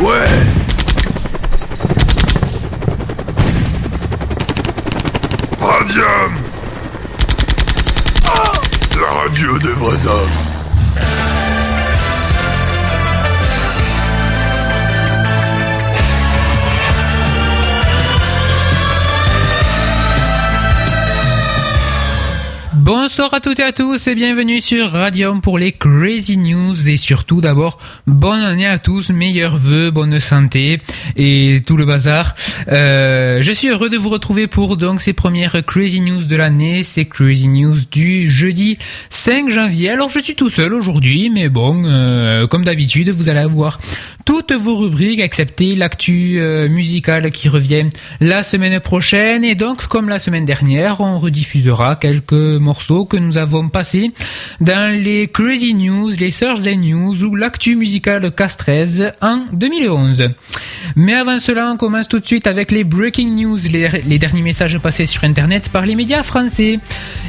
Ouais. 0.00 0.26
Radium. 5.60 6.34
La 9.00 9.10
radio 9.22 9.58
des 9.58 9.68
vrais 9.68 10.06
hommes 10.06 10.53
Bonsoir 22.84 23.32
à 23.32 23.40
toutes 23.40 23.60
et 23.60 23.62
à 23.62 23.72
tous 23.72 24.08
et 24.08 24.14
bienvenue 24.14 24.60
sur 24.60 24.92
Radium 24.92 25.40
pour 25.40 25.56
les 25.56 25.72
Crazy 25.72 26.36
News 26.36 26.90
et 26.90 26.98
surtout 26.98 27.40
d'abord 27.40 27.78
bonne 28.06 28.42
année 28.42 28.66
à 28.66 28.78
tous, 28.78 29.08
meilleurs 29.08 29.56
vœux, 29.56 29.90
bonne 29.90 30.20
santé 30.20 30.82
et 31.16 31.62
tout 31.66 31.78
le 31.78 31.86
bazar. 31.86 32.34
Euh, 32.68 33.40
je 33.40 33.52
suis 33.52 33.68
heureux 33.68 33.88
de 33.88 33.96
vous 33.96 34.10
retrouver 34.10 34.48
pour 34.48 34.76
donc 34.76 35.00
ces 35.00 35.14
premières 35.14 35.64
Crazy 35.64 36.02
News 36.02 36.24
de 36.24 36.36
l'année, 36.36 36.84
ces 36.84 37.06
Crazy 37.06 37.48
News 37.48 37.78
du 37.90 38.30
jeudi 38.30 38.76
5 39.08 39.48
janvier. 39.48 39.88
Alors 39.88 40.10
je 40.10 40.20
suis 40.20 40.34
tout 40.34 40.50
seul 40.50 40.74
aujourd'hui 40.74 41.30
mais 41.30 41.48
bon, 41.48 41.84
euh, 41.86 42.44
comme 42.44 42.66
d'habitude 42.66 43.08
vous 43.08 43.30
allez 43.30 43.40
avoir 43.40 43.80
toutes 44.26 44.52
vos 44.52 44.76
rubriques 44.76 45.20
excepté 45.20 45.74
l'actu 45.74 46.38
euh, 46.38 46.68
musicale 46.68 47.30
qui 47.30 47.48
revient 47.48 47.86
la 48.20 48.42
semaine 48.42 48.78
prochaine 48.80 49.42
et 49.42 49.54
donc 49.54 49.86
comme 49.86 50.10
la 50.10 50.18
semaine 50.18 50.44
dernière 50.44 51.00
on 51.00 51.18
rediffusera 51.18 51.96
quelques 51.96 52.32
que 53.08 53.16
nous 53.16 53.38
avons 53.38 53.68
passés 53.68 54.12
dans 54.60 54.92
les 54.92 55.28
Crazy 55.28 55.74
News, 55.74 56.10
les 56.18 56.32
Thursday 56.32 56.76
News 56.76 57.22
ou 57.22 57.36
l'actu 57.36 57.76
musicale 57.76 58.30
Cast 58.32 58.58
13 58.58 59.12
en 59.22 59.44
2011. 59.52 60.30
Mais 60.96 61.14
avant 61.14 61.38
cela, 61.38 61.70
on 61.72 61.76
commence 61.76 62.08
tout 62.08 62.20
de 62.20 62.26
suite 62.26 62.46
avec 62.46 62.70
les 62.70 62.84
breaking 62.84 63.30
news, 63.30 63.58
les, 63.70 64.18
derniers 64.18 64.42
messages 64.42 64.78
passés 64.78 65.06
sur 65.06 65.24
internet 65.24 65.68
par 65.68 65.86
les 65.86 65.94
médias 65.94 66.22
français. 66.22 66.78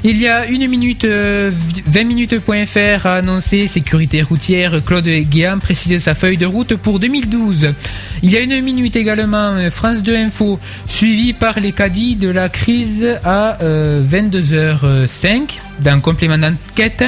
Il 0.04 0.18
y 0.18 0.28
a 0.28 0.46
une 0.46 0.68
minute, 0.68 1.06
euh, 1.06 1.52
20 1.88 2.04
minutes.fr 2.04 3.06
a 3.06 3.16
annoncé 3.16 3.68
sécurité 3.68 4.22
routière. 4.22 4.84
Claude 4.86 5.08
Guéant 5.08 5.60
précise 5.60 5.98
sa 6.02 6.16
feuille 6.16 6.38
de 6.38 6.46
route 6.46 6.76
pour 6.76 7.00
2012. 7.00 7.74
Il 8.24 8.32
y 8.32 8.38
a 8.38 8.40
une 8.40 8.62
minute 8.62 8.96
également, 8.96 9.54
euh, 9.56 9.70
France 9.70 10.04
2 10.04 10.16
Info, 10.16 10.60
suivi 10.88 11.34
par 11.34 11.60
les 11.60 11.72
caddies 11.72 12.16
de 12.16 12.30
la 12.30 12.50
crise 12.50 13.18
à 13.24 13.62
euh, 13.62 14.04
22h05 14.04 15.35
d'un 15.80 16.00
complément 16.00 16.38
d'enquête. 16.38 17.04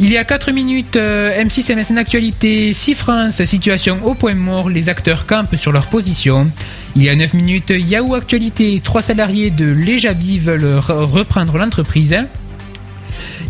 Il 0.00 0.10
y 0.12 0.16
a 0.16 0.24
4 0.24 0.52
minutes, 0.52 0.94
euh, 0.96 1.42
M6 1.42 1.74
MSN 1.74 1.98
Actualité, 1.98 2.72
6 2.72 2.94
France, 2.94 3.42
situation 3.44 3.98
au 4.04 4.14
point 4.14 4.34
mort, 4.34 4.68
les 4.70 4.88
acteurs 4.88 5.26
campent 5.26 5.56
sur 5.56 5.72
leur 5.72 5.86
position. 5.86 6.48
Il 6.94 7.02
y 7.02 7.08
a 7.08 7.16
9 7.16 7.34
minutes, 7.34 7.72
Yahoo 7.76 8.14
Actualité, 8.14 8.80
3 8.82 9.02
salariés 9.02 9.50
de 9.50 9.64
Lejabi 9.66 10.38
veulent 10.38 10.78
re- 10.78 11.04
reprendre 11.04 11.58
l'entreprise. 11.58 12.16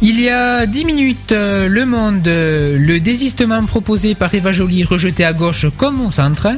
Il 0.03 0.21
y 0.21 0.29
a 0.29 0.67
10 0.67 0.85
minutes, 0.85 1.33
euh, 1.33 1.67
Le 1.69 1.85
Monde, 1.87 2.27
euh, 2.29 2.77
le 2.79 3.01
désistement 3.01 3.65
proposé 3.65 4.15
par 4.15 4.33
Eva 4.35 4.53
Joly 4.53 4.85
rejeté 4.85 5.25
à 5.25 5.33
gauche 5.33 5.67
comme 5.77 6.01
au 6.05 6.11
centre. 6.13 6.49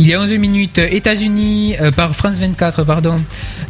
Il 0.00 0.06
y 0.08 0.14
a 0.14 0.20
11 0.20 0.32
minutes, 0.32 0.78
États-Unis, 0.78 1.76
euh, 1.80 1.90
par 1.92 2.14
France 2.16 2.36
24, 2.36 2.82
pardon. 2.84 3.16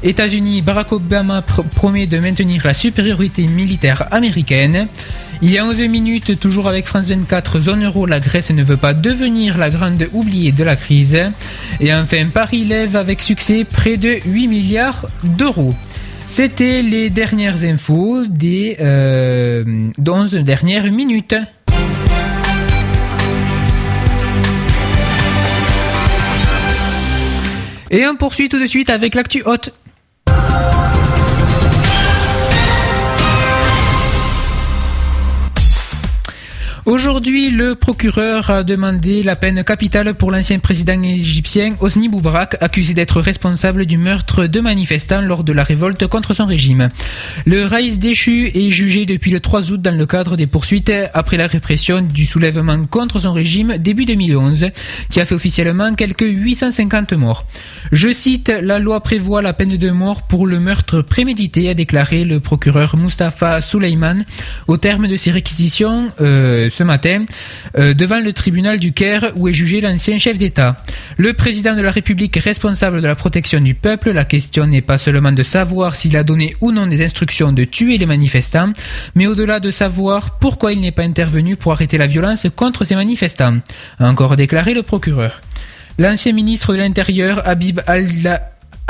États-Unis, 0.02 0.62
Barack 0.62 0.92
Obama 0.92 1.40
pr- 1.40 1.62
promet 1.74 2.06
de 2.06 2.18
maintenir 2.18 2.62
la 2.64 2.74
supériorité 2.74 3.46
militaire 3.46 4.06
américaine. 4.12 4.88
Il 5.42 5.50
y 5.50 5.58
a 5.58 5.64
11 5.66 5.80
minutes, 5.88 6.38
toujours 6.38 6.68
avec 6.68 6.86
France 6.86 7.08
24, 7.08 7.60
zone 7.60 7.84
euro, 7.84 8.06
la 8.06 8.20
Grèce 8.20 8.50
ne 8.50 8.62
veut 8.62 8.76
pas 8.76 8.94
devenir 8.94 9.58
la 9.58 9.68
grande 9.70 10.06
oubliée 10.12 10.52
de 10.52 10.62
la 10.64 10.76
crise. 10.76 11.18
Et 11.80 11.92
enfin, 11.92 12.26
Paris 12.32 12.64
lève 12.64 12.96
avec 12.96 13.20
succès 13.20 13.64
près 13.64 13.96
de 13.96 14.18
8 14.24 14.46
milliards 14.48 15.06
d'euros. 15.24 15.74
C'était 16.34 16.80
les 16.80 17.10
dernières 17.10 17.62
infos 17.62 18.24
des 18.24 18.78
euh, 18.80 19.90
11 19.98 20.32
dernières 20.36 20.90
minutes. 20.90 21.34
Et 27.90 28.06
on 28.06 28.16
poursuit 28.16 28.48
tout 28.48 28.58
de 28.58 28.66
suite 28.66 28.88
avec 28.88 29.14
l'actu 29.14 29.42
haute. 29.44 29.74
Aujourd'hui, 36.84 37.50
le 37.50 37.76
procureur 37.76 38.50
a 38.50 38.64
demandé 38.64 39.22
la 39.22 39.36
peine 39.36 39.62
capitale 39.62 40.14
pour 40.14 40.32
l'ancien 40.32 40.58
président 40.58 41.00
égyptien 41.00 41.76
Hosni 41.78 42.08
Moubarak, 42.08 42.56
accusé 42.60 42.92
d'être 42.92 43.20
responsable 43.20 43.86
du 43.86 43.98
meurtre 43.98 44.48
de 44.48 44.58
manifestants 44.58 45.20
lors 45.20 45.44
de 45.44 45.52
la 45.52 45.62
révolte 45.62 46.08
contre 46.08 46.34
son 46.34 46.44
régime. 46.44 46.88
Le 47.46 47.66
Raïs 47.66 48.00
déchu 48.00 48.50
est 48.52 48.70
jugé 48.70 49.06
depuis 49.06 49.30
le 49.30 49.38
3 49.38 49.70
août 49.70 49.80
dans 49.80 49.96
le 49.96 50.06
cadre 50.06 50.36
des 50.36 50.48
poursuites 50.48 50.92
après 51.14 51.36
la 51.36 51.46
répression 51.46 52.00
du 52.00 52.26
soulèvement 52.26 52.84
contre 52.86 53.20
son 53.20 53.32
régime 53.32 53.78
début 53.78 54.04
2011, 54.04 54.70
qui 55.08 55.20
a 55.20 55.24
fait 55.24 55.36
officiellement 55.36 55.94
quelques 55.94 56.22
850 56.22 57.12
morts. 57.12 57.46
Je 57.92 58.12
cite, 58.12 58.52
la 58.60 58.80
loi 58.80 59.00
prévoit 59.04 59.40
la 59.40 59.52
peine 59.52 59.76
de 59.76 59.90
mort 59.92 60.22
pour 60.22 60.48
le 60.48 60.58
meurtre 60.58 61.00
prémédité, 61.00 61.68
a 61.68 61.74
déclaré 61.74 62.24
le 62.24 62.40
procureur 62.40 62.96
Mustafa 62.96 63.60
Souleyman 63.60 64.24
au 64.66 64.78
terme 64.78 65.06
de 65.06 65.16
ses 65.16 65.30
réquisitions 65.30 66.10
euh, 66.20 66.70
ce 66.72 66.82
matin 66.82 67.24
euh, 67.78 67.94
devant 67.94 68.20
le 68.20 68.32
tribunal 68.32 68.78
du 68.78 68.92
Caire 68.92 69.32
où 69.36 69.48
est 69.48 69.52
jugé 69.52 69.80
l'ancien 69.80 70.18
chef 70.18 70.38
d'État. 70.38 70.76
Le 71.16 71.32
président 71.34 71.76
de 71.76 71.82
la 71.82 71.90
République 71.90 72.36
est 72.36 72.40
responsable 72.40 73.00
de 73.00 73.06
la 73.06 73.14
protection 73.14 73.60
du 73.60 73.74
peuple. 73.74 74.12
La 74.12 74.24
question 74.24 74.66
n'est 74.66 74.80
pas 74.80 74.98
seulement 74.98 75.32
de 75.32 75.42
savoir 75.42 75.94
s'il 75.94 76.16
a 76.16 76.24
donné 76.24 76.56
ou 76.60 76.72
non 76.72 76.86
des 76.86 77.04
instructions 77.04 77.52
de 77.52 77.64
tuer 77.64 77.98
les 77.98 78.06
manifestants, 78.06 78.72
mais 79.14 79.26
au-delà 79.26 79.60
de 79.60 79.70
savoir 79.70 80.38
pourquoi 80.38 80.72
il 80.72 80.80
n'est 80.80 80.92
pas 80.92 81.02
intervenu 81.02 81.56
pour 81.56 81.72
arrêter 81.72 81.98
la 81.98 82.06
violence 82.06 82.46
contre 82.56 82.84
ces 82.84 82.94
manifestants, 82.94 83.58
a 83.98 84.08
encore 84.08 84.36
déclaré 84.36 84.74
le 84.74 84.82
procureur. 84.82 85.40
L'ancien 85.98 86.32
ministre 86.32 86.72
de 86.72 86.78
l'Intérieur, 86.78 87.46
Habib 87.46 87.80
al 87.86 88.06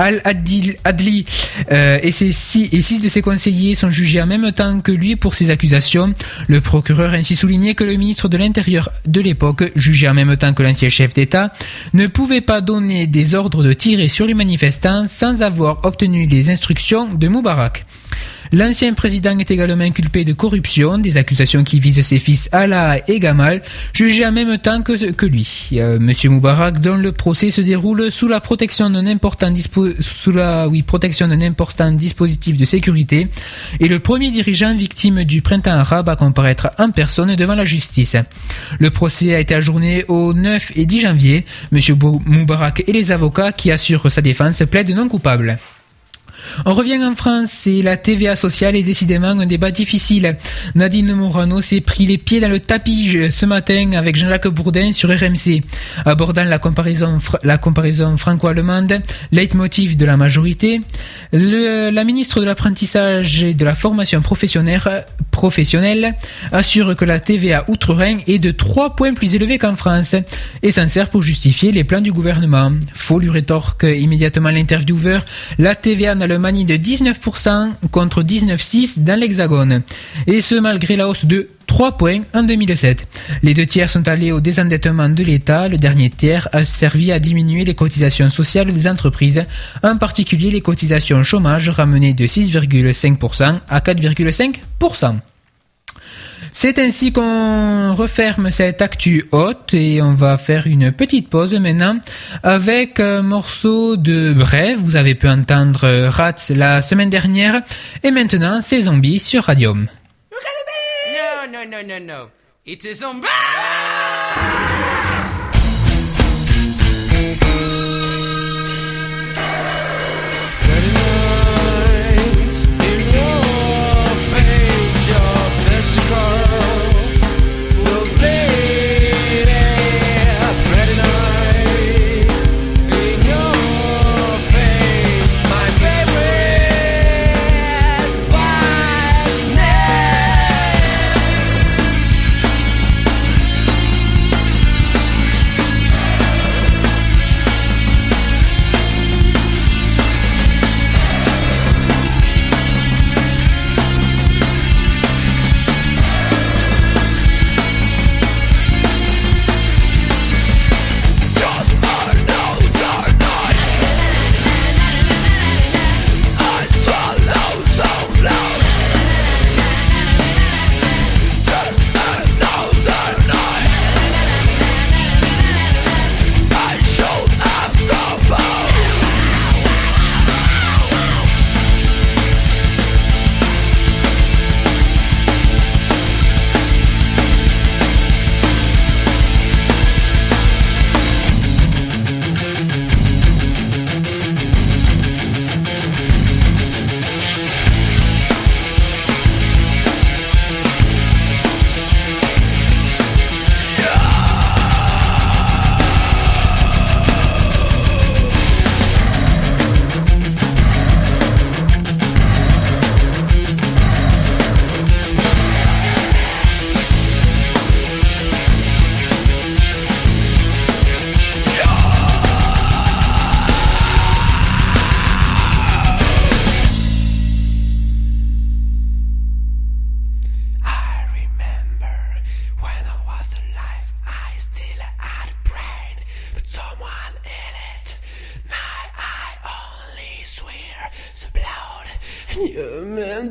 Al-Adil 0.03 0.75
Adli 0.83 1.25
euh, 1.71 2.01
et, 2.03 2.11
ses 2.11 2.33
six, 2.33 2.69
et 2.73 2.83
six 2.83 3.01
de 3.01 3.09
ses 3.09 3.23
conseillers 3.23 3.77
sont 3.77 3.93
jugés 3.93 4.21
en 4.21 4.27
même 4.27 4.51
temps 4.51 4.81
que 4.81 4.91
lui 4.91 5.15
pour 5.15 5.35
ces 5.35 5.49
accusations. 5.51 6.13
Le 6.49 6.61
procureur 6.61 7.13
a 7.13 7.17
ainsi 7.17 7.37
souligné 7.37 7.77
que 7.77 7.85
le 7.85 7.95
ministre 7.95 8.29
de 8.29 8.37
l'Intérieur 8.37 8.91
de 9.07 9.21
l'époque, 9.21 9.71
jugé 9.77 10.09
en 10.09 10.15
même 10.15 10.37
temps 10.37 10.55
que 10.55 10.65
l'ancien 10.65 10.89
chef 10.89 11.15
d'État, 11.15 11.53
ne 11.95 12.09
pouvait 12.09 12.41
pas 12.41 12.61
donner 12.61 13.07
des 13.07 13.37
ordres 13.37 13.63
de 13.63 13.73
tirer 13.73 14.09
sur 14.09 14.27
les 14.27 14.35
manifestants 14.35 15.07
sans 15.09 15.43
avoir 15.43 15.85
obtenu 15.85 16.27
les 16.27 16.51
instructions 16.51 17.07
de 17.07 17.29
Moubarak. 17.29 17.87
L'ancien 18.55 18.93
président 18.93 19.39
est 19.39 19.51
également 19.51 19.83
inculpé 19.83 20.27
de 20.27 20.35
corruption, 20.35 20.99
des 20.99 21.17
accusations 21.17 21.65
qui 21.65 21.81
visent 21.81 22.03
ses 22.03 22.19
fils 22.19 22.51
Allah 22.53 22.99
et 23.09 23.19
Gamal, 23.19 23.63
jugés 23.95 24.27
en 24.27 24.33
même 24.33 24.59
temps 24.59 24.83
que, 24.83 25.25
lui. 25.25 25.71
Euh, 25.73 25.99
Monsieur 25.99 26.29
Moubarak, 26.29 26.83
dont 26.83 26.97
le 26.97 27.13
procès 27.13 27.51
se 27.51 27.63
déroule 27.63 28.13
sous 28.13 28.29
la 28.29 28.41
protection 28.41 28.91
d'un 28.91 29.07
important, 29.07 29.51
protection 30.87 31.29
d'un 31.29 31.41
important 31.41 31.93
dispositif 31.93 32.59
de 32.59 32.67
sécurité, 32.67 33.29
est 33.81 33.89
le 33.89 34.01
premier 34.01 34.31
dirigeant 34.31 34.75
victime 34.75 35.25
du 35.25 35.41
printemps 35.41 35.71
arabe 35.71 36.11
à 36.11 36.17
comparaître 36.17 36.69
en 36.79 36.91
personne 36.91 37.35
devant 37.37 37.55
la 37.55 37.65
justice. 37.65 38.17
Le 38.79 38.91
procès 38.91 39.35
a 39.35 39.41
été 39.41 39.55
ajourné 39.55 40.05
au 40.09 40.35
9 40.35 40.73
et 40.77 40.85
10 40.85 41.01
janvier. 41.01 41.47
Monsieur 41.71 41.95
Moubarak 41.95 42.85
et 42.87 42.93
les 42.93 43.13
avocats 43.13 43.53
qui 43.53 43.71
assurent 43.71 44.13
sa 44.13 44.21
défense 44.21 44.63
plaident 44.71 44.95
non 44.95 45.09
coupables. 45.09 45.59
On 46.67 46.75
revient 46.75 47.03
en 47.05 47.15
France 47.15 47.67
et 47.67 47.83
la 47.83 47.97
TVA 47.97 48.37
sociale 48.37 48.77
est 48.77 48.83
décidément 48.83 49.29
un 49.29 49.47
débat 49.47 49.71
difficile. 49.71 50.37
Nadine 50.75 51.15
Morano 51.15 51.61
s'est 51.61 51.81
pris 51.81 52.07
les 52.07 52.19
pieds 52.19 52.41
dans 52.41 52.49
le 52.49 52.61
tapis 52.61 53.31
ce 53.31 53.47
matin 53.47 53.93
avec 53.95 54.17
Jean-Jacques 54.17 54.49
Bourdin 54.49 54.93
sur 54.93 55.09
RMC, 55.09 55.63
abordant 56.05 56.45
la 56.45 56.59
comparaison, 56.59 57.19
la 57.43 57.59
comparaison 57.59 58.17
franco-allemande, 58.17 59.01
leitmotiv 59.31 59.97
de 59.97 60.05
la 60.05 60.17
majorité. 60.17 60.81
La 61.33 62.05
ministre 62.05 62.41
de 62.41 62.47
l'apprentissage 62.47 63.43
et 63.43 63.55
de 63.55 63.65
la 63.65 63.75
formation 63.75 64.21
professionnelle, 64.21 65.05
professionnelle 65.43 66.15
assure 66.53 66.95
que 66.95 67.05
la 67.05 67.19
TVA 67.19 67.65
outre-Rhin 67.67 68.19
est 68.29 68.39
de 68.39 68.53
3 68.53 68.95
points 68.95 69.13
plus 69.13 69.35
élevée 69.35 69.59
qu'en 69.59 69.75
France 69.75 70.15
et 70.63 70.71
s'en 70.71 70.87
sert 70.87 71.09
pour 71.11 71.23
justifier 71.23 71.73
les 71.73 71.83
plans 71.83 72.01
du 72.01 72.13
gouvernement. 72.13 72.71
Faux 72.95 73.19
lui 73.19 73.29
rétorque 73.29 73.83
immédiatement 73.83 74.51
l'intervieweur, 74.51 75.25
la 75.59 75.75
TVA 75.75 76.15
en 76.15 76.21
Allemagne 76.21 76.61
est 76.61 76.65
de 76.65 76.77
19% 76.77 77.71
contre 77.91 78.23
19,6% 78.23 79.03
dans 79.03 79.19
l'Hexagone. 79.19 79.83
Et 80.29 80.43
ce 80.43 80.55
malgré 80.55 80.95
la 80.95 81.09
hausse 81.09 81.25
de 81.25 81.49
3 81.67 81.97
points 81.97 82.21
en 82.35 82.45
2007. 82.45 83.09
Les 83.43 83.55
deux 83.55 83.67
tiers 83.67 83.91
sont 83.91 84.07
allés 84.07 84.31
au 84.31 84.41
désendettement 84.41 85.09
de 85.09 85.25
l'État. 85.25 85.69
Le 85.69 85.79
dernier 85.79 86.11
tiers 86.11 86.47
a 86.53 86.65
servi 86.65 87.11
à 87.11 87.19
diminuer 87.19 87.65
les 87.65 87.75
cotisations 87.75 88.29
sociales 88.29 88.73
des 88.73 88.87
entreprises, 88.87 89.45
en 89.83 89.97
particulier 89.97 90.51
les 90.51 90.61
cotisations 90.61 91.25
chômage 91.25 91.69
ramenées 91.69 92.15
de 92.15 92.27
6,5% 92.27 93.61
à 93.69 93.81
4,5%. 93.81 95.17
C'est 96.55 96.79
ainsi 96.79 97.13
qu'on 97.13 97.95
referme 97.95 98.51
cette 98.51 98.83
actu 98.83 99.25
haute 99.33 99.75
et 99.75 100.03
on 100.03 100.15
va 100.15 100.37
faire 100.37 100.67
une 100.67 100.93
petite 100.93 101.29
pause 101.29 101.55
maintenant 101.55 101.99
avec 102.43 103.01
un 103.01 103.23
morceau 103.23 103.97
de 103.97 104.33
Bref. 104.33 104.77
Vous 104.79 104.97
avez 104.97 105.15
pu 105.15 105.29
entendre 105.29 106.09
Rats 106.09 106.51
la 106.51 106.83
semaine 106.83 107.11
dernière 107.11 107.63
et 108.03 108.11
maintenant 108.11 108.61
c'est 108.63 108.83
Zombie 108.83 109.19
sur 109.19 109.45
Radium. 109.45 109.89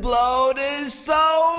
blow 0.01 0.51
is 0.57 0.93
so 0.93 1.50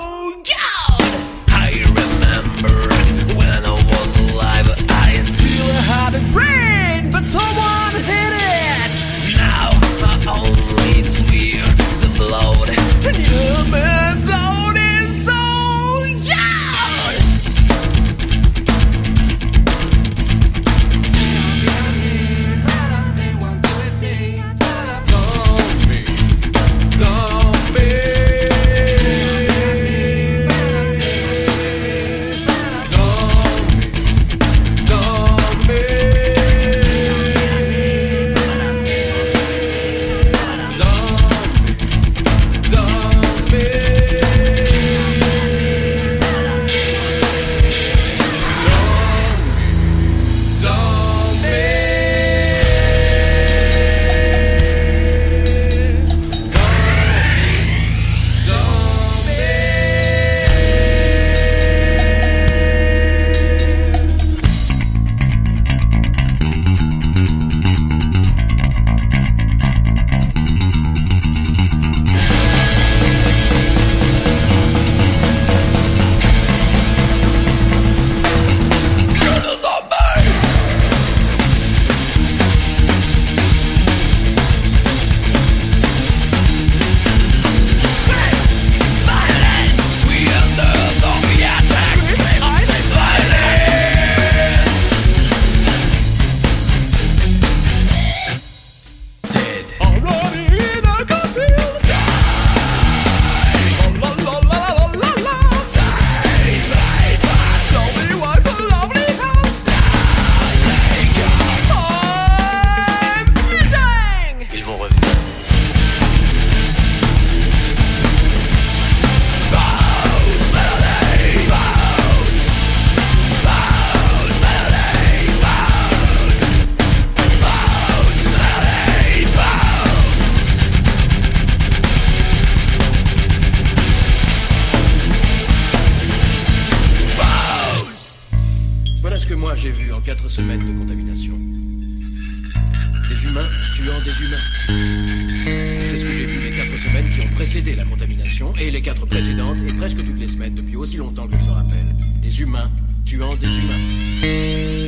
depuis 150.63 150.77
aussi 150.77 150.97
longtemps 150.97 151.27
que 151.27 151.37
je 151.37 151.43
me 151.43 151.51
rappelle. 151.51 151.95
Des 152.21 152.41
humains 152.41 152.69
tuant 153.05 153.35
des 153.35 153.47
humains. 153.47 154.82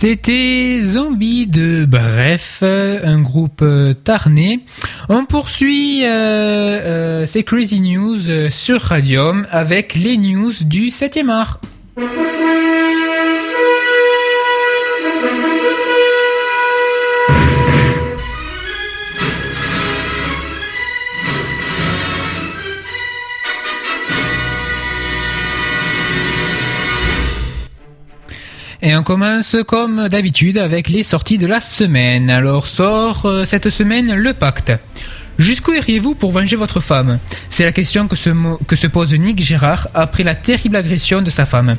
C'était 0.00 0.80
Zombie 0.82 1.46
de 1.46 1.84
Bref, 1.84 2.62
un 2.62 3.20
groupe 3.20 3.60
euh, 3.60 3.92
tarné. 3.92 4.60
On 5.10 5.26
poursuit 5.26 6.06
euh, 6.06 6.08
euh, 6.08 7.26
ces 7.26 7.44
Crazy 7.44 7.82
News 7.82 8.48
sur 8.48 8.80
Radium 8.80 9.46
avec 9.50 9.94
les 9.96 10.16
news 10.16 10.54
du 10.64 10.86
7e 10.86 11.28
art. 11.28 11.60
Et 28.82 28.96
on 28.96 29.02
commence 29.02 29.56
comme 29.66 30.08
d'habitude 30.08 30.56
avec 30.56 30.88
les 30.88 31.02
sorties 31.02 31.36
de 31.36 31.46
la 31.46 31.60
semaine. 31.60 32.30
Alors 32.30 32.66
sort 32.66 33.26
euh, 33.26 33.44
cette 33.44 33.68
semaine 33.68 34.14
le 34.14 34.32
pacte. 34.32 34.72
Jusqu'où 35.38 35.74
iriez-vous 35.74 36.14
pour 36.14 36.32
venger 36.32 36.56
votre 36.56 36.80
femme? 36.80 37.18
C'est 37.50 37.64
la 37.64 37.72
question 37.72 38.08
que 38.08 38.16
se, 38.16 38.86
pose 38.86 39.12
Nick 39.14 39.42
Gérard 39.42 39.88
après 39.92 40.22
la 40.22 40.34
terrible 40.34 40.76
agression 40.76 41.20
de 41.20 41.28
sa 41.28 41.44
femme. 41.44 41.76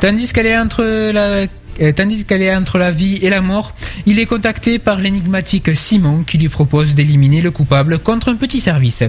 Tandis 0.00 0.30
qu'elle 0.32 0.46
est 0.46 0.58
entre 0.58 0.82
la 1.12 1.46
euh, 1.80 1.92
Tandis 1.92 2.24
qu'elle 2.24 2.42
est 2.42 2.54
entre 2.54 2.76
la 2.76 2.90
vie 2.90 3.18
et 3.22 3.30
la 3.30 3.40
mort, 3.40 3.74
il 4.04 4.18
est 4.18 4.26
contacté 4.26 4.78
par 4.78 4.98
l'énigmatique 4.98 5.74
Simon 5.74 6.22
qui 6.22 6.36
lui 6.36 6.50
propose 6.50 6.94
d'éliminer 6.94 7.40
le 7.40 7.50
coupable 7.50 7.98
contre 7.98 8.28
un 8.28 8.36
petit 8.36 8.60
service. 8.60 9.02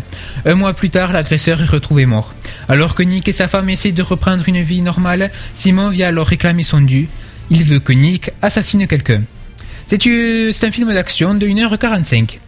Un 0.45 0.55
mois 0.55 0.73
plus 0.73 0.89
tard, 0.89 1.11
l'agresseur 1.11 1.61
est 1.61 1.65
retrouvé 1.65 2.05
mort. 2.05 2.33
Alors 2.69 2.95
que 2.95 3.03
Nick 3.03 3.27
et 3.27 3.33
sa 3.33 3.49
femme 3.49 3.69
essaient 3.69 3.91
de 3.91 4.01
reprendre 4.01 4.47
une 4.47 4.61
vie 4.61 4.81
normale, 4.81 5.29
Simon 5.55 5.89
vient 5.89 6.07
alors 6.07 6.27
réclamer 6.27 6.63
son 6.63 6.79
dû. 6.79 7.09
Il 7.49 7.63
veut 7.63 7.79
que 7.79 7.93
Nick 7.93 8.31
assassine 8.41 8.87
quelqu'un. 8.87 9.21
C'est 9.87 10.63
un 10.63 10.71
film 10.71 10.93
d'action 10.93 11.33
de 11.35 11.45
1h45. 11.45 12.39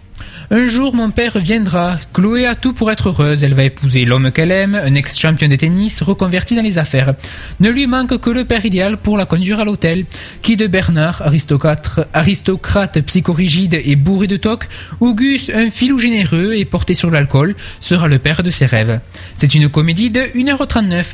Un 0.52 0.68
jour, 0.68 0.94
mon 0.94 1.10
père 1.10 1.40
viendra. 1.40 1.98
Chloé 2.14 2.46
a 2.46 2.54
tout 2.54 2.74
pour 2.74 2.92
être 2.92 3.10
heureuse. 3.10 3.44
Elle 3.44 3.56
va 3.56 3.64
épouser 3.64 4.06
l'homme 4.06 4.32
qu'elle 4.32 4.52
aime, 4.52 4.76
un 4.76 4.94
ex-champion 4.94 5.48
de 5.48 5.56
tennis 5.56 6.04
reconverti 6.04 6.56
dans 6.56 6.62
les 6.62 6.78
affaires. 6.78 7.16
Ne 7.60 7.72
lui 7.72 7.88
manque 7.88 8.20
que 8.20 8.30
le 8.30 8.46
père 8.46 8.64
idéal 8.64 8.98
pour 8.98 9.18
la 9.18 9.26
conduire 9.26 9.60
à 9.60 9.66
l'hôtel. 9.66 10.06
Qui 10.44 10.56
de 10.56 10.68
Bernard, 10.68 11.24
aristocrate, 11.24 12.08
aristocrate 12.14 13.02
psychorigide 13.02 13.82
et 13.84 13.96
bourré 13.96 14.28
de 14.28 14.38
toc, 14.38 14.68
ou 15.00 15.16
Gus, 15.16 15.50
un 15.50 15.72
filou 15.72 15.98
généreux 15.98 16.54
et 16.54 16.66
porté 16.66 16.94
sur 16.94 17.10
l'alcool, 17.10 17.56
sera 17.80 18.08
le 18.08 18.20
père 18.20 18.44
de 18.44 18.52
ses 18.52 18.68
rêves. 18.68 19.00
C'est 19.38 19.56
une 19.56 19.68
comédie 19.68 20.12
de 20.12 20.22
1h39. 20.22 21.06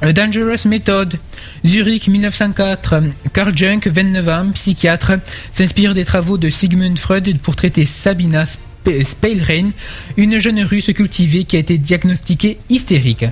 A 0.00 0.12
Dangerous 0.12 0.66
Method, 0.66 1.18
Zurich 1.64 2.08
1904, 2.08 3.02
Carl 3.32 3.56
Junk, 3.56 3.80
29 3.86 4.28
ans, 4.28 4.50
psychiatre, 4.52 5.12
s'inspire 5.52 5.94
des 5.94 6.04
travaux 6.04 6.36
de 6.36 6.50
Sigmund 6.50 6.98
Freud 6.98 7.38
pour 7.40 7.54
traiter 7.54 7.84
Sabina 7.84 8.44
Speilrein, 8.44 9.70
une 10.16 10.40
jeune 10.40 10.62
russe 10.62 10.92
cultivée 10.92 11.44
qui 11.44 11.56
a 11.56 11.60
été 11.60 11.78
diagnostiquée 11.78 12.58
hystérique. 12.68 13.24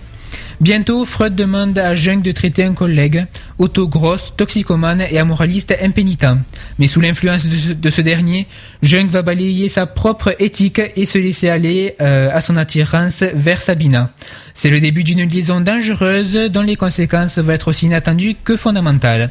Bientôt, 0.60 1.04
Freud 1.04 1.34
demande 1.34 1.78
à 1.78 1.96
Jung 1.96 2.22
de 2.22 2.30
traiter 2.32 2.64
un 2.64 2.72
collègue, 2.72 3.26
Otto 3.58 3.88
Gross, 3.88 4.34
toxicomane 4.36 5.04
et 5.10 5.18
amoraliste 5.18 5.74
impénitent. 5.82 6.38
Mais 6.78 6.86
sous 6.86 7.00
l'influence 7.00 7.48
de 7.48 7.54
ce, 7.56 7.72
de 7.72 7.90
ce 7.90 8.00
dernier, 8.00 8.46
Jung 8.82 9.08
va 9.08 9.22
balayer 9.22 9.68
sa 9.68 9.86
propre 9.86 10.36
éthique 10.38 10.80
et 10.96 11.06
se 11.06 11.18
laisser 11.18 11.48
aller 11.48 11.96
euh, 12.00 12.30
à 12.32 12.40
son 12.40 12.56
attirance 12.56 13.24
vers 13.34 13.60
Sabina. 13.60 14.10
C'est 14.54 14.70
le 14.70 14.80
début 14.80 15.04
d'une 15.04 15.28
liaison 15.28 15.60
dangereuse 15.60 16.34
dont 16.50 16.62
les 16.62 16.76
conséquences 16.76 17.38
vont 17.38 17.52
être 17.52 17.68
aussi 17.68 17.86
inattendues 17.86 18.36
que 18.44 18.56
fondamentales. 18.56 19.30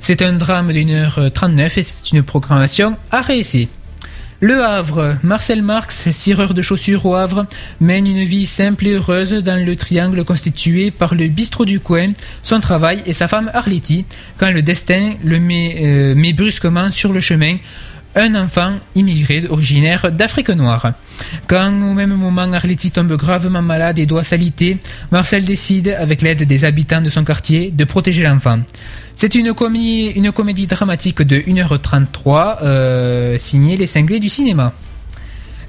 C'est 0.00 0.22
un 0.22 0.32
drame 0.32 0.72
d'une 0.72 0.90
heure 0.90 1.20
39 1.32 1.78
et 1.78 1.82
c'est 1.84 2.10
une 2.12 2.22
programmation 2.22 2.96
à 3.10 3.20
réessayer. 3.20 3.68
Le 4.44 4.64
Havre. 4.64 5.18
Marcel 5.22 5.62
Marx, 5.62 6.10
cireur 6.10 6.52
de 6.52 6.62
chaussures 6.62 7.06
au 7.06 7.14
Havre, 7.14 7.46
mène 7.80 8.08
une 8.08 8.24
vie 8.24 8.46
simple 8.46 8.88
et 8.88 8.94
heureuse 8.94 9.34
dans 9.34 9.64
le 9.64 9.76
triangle 9.76 10.24
constitué 10.24 10.90
par 10.90 11.14
le 11.14 11.28
bistrot 11.28 11.64
du 11.64 11.78
coin, 11.78 12.12
son 12.42 12.58
travail 12.58 13.04
et 13.06 13.12
sa 13.12 13.28
femme 13.28 13.52
Arletty, 13.54 14.04
quand 14.38 14.50
le 14.50 14.60
destin 14.60 15.12
le 15.22 15.38
met, 15.38 15.76
euh, 15.84 16.16
met 16.16 16.32
brusquement 16.32 16.90
sur 16.90 17.12
le 17.12 17.20
chemin 17.20 17.58
un 18.14 18.34
enfant 18.34 18.74
immigré 18.94 19.44
originaire 19.48 20.10
d'Afrique 20.12 20.50
noire. 20.50 20.92
Quand 21.46 21.72
au 21.82 21.94
même 21.94 22.14
moment 22.14 22.52
Arletty 22.52 22.90
tombe 22.90 23.16
gravement 23.16 23.62
malade 23.62 23.98
et 23.98 24.06
doit 24.06 24.24
s'aliter, 24.24 24.78
Marcel 25.10 25.44
décide, 25.44 25.88
avec 25.98 26.22
l'aide 26.22 26.42
des 26.44 26.64
habitants 26.64 27.00
de 27.00 27.10
son 27.10 27.24
quartier, 27.24 27.70
de 27.70 27.84
protéger 27.84 28.22
l'enfant. 28.22 28.60
C'est 29.16 29.34
une 29.34 29.52
comédie, 29.52 30.66
dramatique 30.66 31.22
de 31.22 31.36
1h33, 31.36 32.58
euh, 32.62 33.38
signée 33.38 33.76
Les 33.76 33.86
Cinglés 33.86 34.20
du 34.20 34.28
cinéma. 34.28 34.72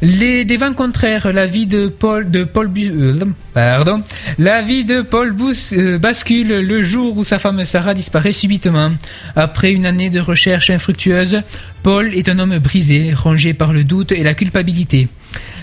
Les 0.06 0.44
des 0.44 0.58
vents 0.58 0.74
contraires, 0.74 1.32
la 1.32 1.46
vie 1.46 1.66
de 1.66 1.88
Paul 1.88 2.30
de 2.30 2.44
Paul 2.44 2.70
euh, 2.78 3.18
pardon, 3.54 4.04
la 4.38 4.62
vie 4.62 4.84
de 4.84 5.02
Paul 5.02 5.32
Bous, 5.32 5.72
euh, 5.72 5.98
bascule 5.98 6.60
le 6.60 6.84
jour 6.84 7.16
où 7.16 7.24
sa 7.24 7.40
femme 7.40 7.64
Sarah 7.64 7.94
disparaît 7.94 8.34
subitement. 8.34 8.92
Après 9.38 9.72
une 9.72 9.86
année 9.86 10.10
de 10.10 10.20
recherche 10.20 10.70
infructueuse, 10.70 11.44
Paul 11.84 12.14
est 12.16 12.28
un 12.28 12.40
homme 12.40 12.60
brisé, 12.60 13.14
rongé 13.14 13.54
par 13.54 13.72
le 13.72 13.86
doute 13.86 14.12
et 14.12 14.24
la 14.24 14.34
culpabilité. 14.34 15.08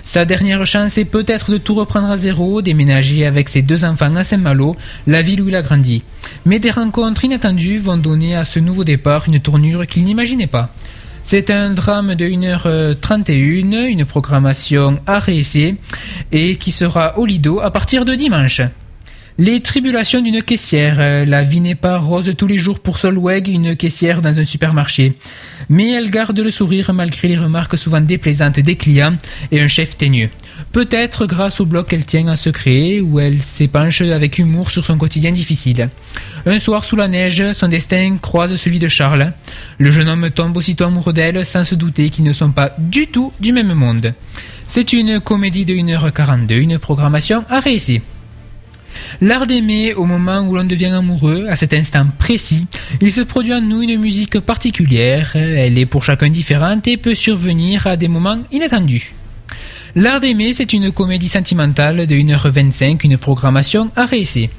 Sa 0.03 0.25
dernière 0.25 0.65
chance 0.65 0.97
est 0.97 1.05
peut-être 1.05 1.51
de 1.51 1.59
tout 1.59 1.75
reprendre 1.75 2.09
à 2.09 2.17
zéro, 2.17 2.63
déménager 2.63 3.27
avec 3.27 3.51
ses 3.51 3.61
deux 3.61 3.85
enfants 3.85 4.17
à 4.17 4.25
Saint-Malo, 4.25 4.75
la 5.07 5.21
ville 5.21 5.43
où 5.43 5.49
il 5.51 5.55
a 5.55 5.61
grandi. 5.61 6.03
Mais 6.47 6.59
des 6.59 6.71
rencontres 6.71 7.27
inattendues 7.27 7.79
vont 7.79 7.99
donner 7.99 8.37
à 8.37 8.45
ce 8.45 8.59
nouveau 8.59 8.85
départ 8.85 9.25
une 9.27 9.41
tournure 9.41 9.87
qu'il 9.87 10.05
n'imaginait 10.05 10.47
pas. 10.47 10.73
C'est 11.33 11.51
un 11.53 11.71
drame 11.71 12.17
de 12.17 12.25
1h31, 12.25 13.87
une 13.87 14.05
programmation 14.05 14.99
à 15.07 15.21
et 16.33 16.57
qui 16.57 16.73
sera 16.73 17.17
au 17.21 17.25
Lido 17.25 17.61
à 17.61 17.71
partir 17.71 18.05
de 18.05 18.17
dimanche. 18.17 18.63
Les 19.39 19.61
tribulations 19.61 20.23
d'une 20.23 20.43
caissière. 20.43 20.97
Euh, 20.99 21.25
La 21.25 21.45
vie 21.45 21.61
n'est 21.61 21.77
pas 21.77 21.99
rose 21.99 22.35
tous 22.37 22.49
les 22.49 22.59
jours 22.59 22.81
pour 22.81 22.99
Solweg, 22.99 23.47
une 23.47 23.77
caissière 23.77 24.23
dans 24.23 24.41
un 24.41 24.45
supermarché. 24.45 25.15
Mais 25.69 25.93
elle 25.93 26.11
garde 26.11 26.41
le 26.41 26.51
sourire 26.51 26.93
malgré 26.93 27.29
les 27.29 27.39
remarques 27.39 27.79
souvent 27.79 28.01
déplaisantes 28.01 28.59
des 28.59 28.75
clients 28.75 29.17
et 29.53 29.61
un 29.61 29.69
chef 29.69 29.97
teigneux. 29.97 30.31
Peut-être 30.73 31.27
grâce 31.27 31.61
au 31.61 31.67
bloc 31.67 31.89
qu'elle 31.89 32.05
tient 32.05 32.29
en 32.29 32.37
secret, 32.37 33.01
où 33.01 33.19
elle 33.19 33.43
s'épanche 33.43 34.03
avec 34.03 34.39
humour 34.39 34.71
sur 34.71 34.85
son 34.85 34.97
quotidien 34.97 35.33
difficile. 35.33 35.89
Un 36.47 36.59
soir 36.59 36.85
sous 36.85 36.97
la 36.97 37.09
neige, 37.09 37.43
son 37.53 37.69
destin 37.69 38.17
croise 38.21 38.55
celui 38.57 38.79
de 38.79 38.89
Charles. 38.89 39.33
Le 39.79 39.91
jeune 39.91 40.09
homme 40.09 40.31
tombe 40.31 40.57
aussitôt 40.57 40.85
amoureux 40.85 41.13
d'elle 41.13 41.45
sans 41.45 41.65
se 41.65 41.75
douter 41.75 42.11
qu'ils 42.11 42.25
ne 42.25 42.33
sont 42.33 42.53
pas 42.53 42.75
du 42.79 43.09
tout 43.09 43.33
du 43.41 43.53
même 43.53 43.75
monde. 43.75 44.15
C'est 44.69 44.93
une 44.93 45.21
comédie 45.21 45.65
de 45.65 45.75
1h42, 45.75 46.53
une 46.53 46.79
programmation 46.79 47.45
à 47.49 47.59
réessayer. 47.59 48.03
L'art 49.21 49.47
d'aimer 49.47 49.95
au 49.95 50.05
moment 50.05 50.41
où 50.41 50.55
l'on 50.55 50.65
devient 50.65 50.87
amoureux, 50.87 51.47
à 51.49 51.57
cet 51.57 51.73
instant 51.75 52.07
précis, 52.19 52.67
il 53.01 53.13
se 53.13 53.21
produit 53.21 53.55
en 53.55 53.61
nous 53.61 53.83
une 53.83 53.99
musique 53.99 54.41
particulière, 54.41 55.33
elle 55.35 55.79
est 55.79 55.87
pour 55.87 56.05
chacun 56.05 56.31
différente 56.31 56.87
et 56.87 56.97
peut 56.97 57.15
survenir 57.15 57.87
à 57.87 57.97
des 57.97 58.09
moments 58.09 58.39
inattendus. 58.53 59.13
L'art 59.97 60.21
d'aimer, 60.21 60.55
c'est 60.55 60.73
une 60.73 60.93
comédie 60.93 61.29
sentimentale 61.29 62.07
de 62.07 62.15
1h25, 62.15 63.01
une 63.05 63.19
programmation 63.19 63.91
à 63.97 64.07
réessayer. 64.07 64.51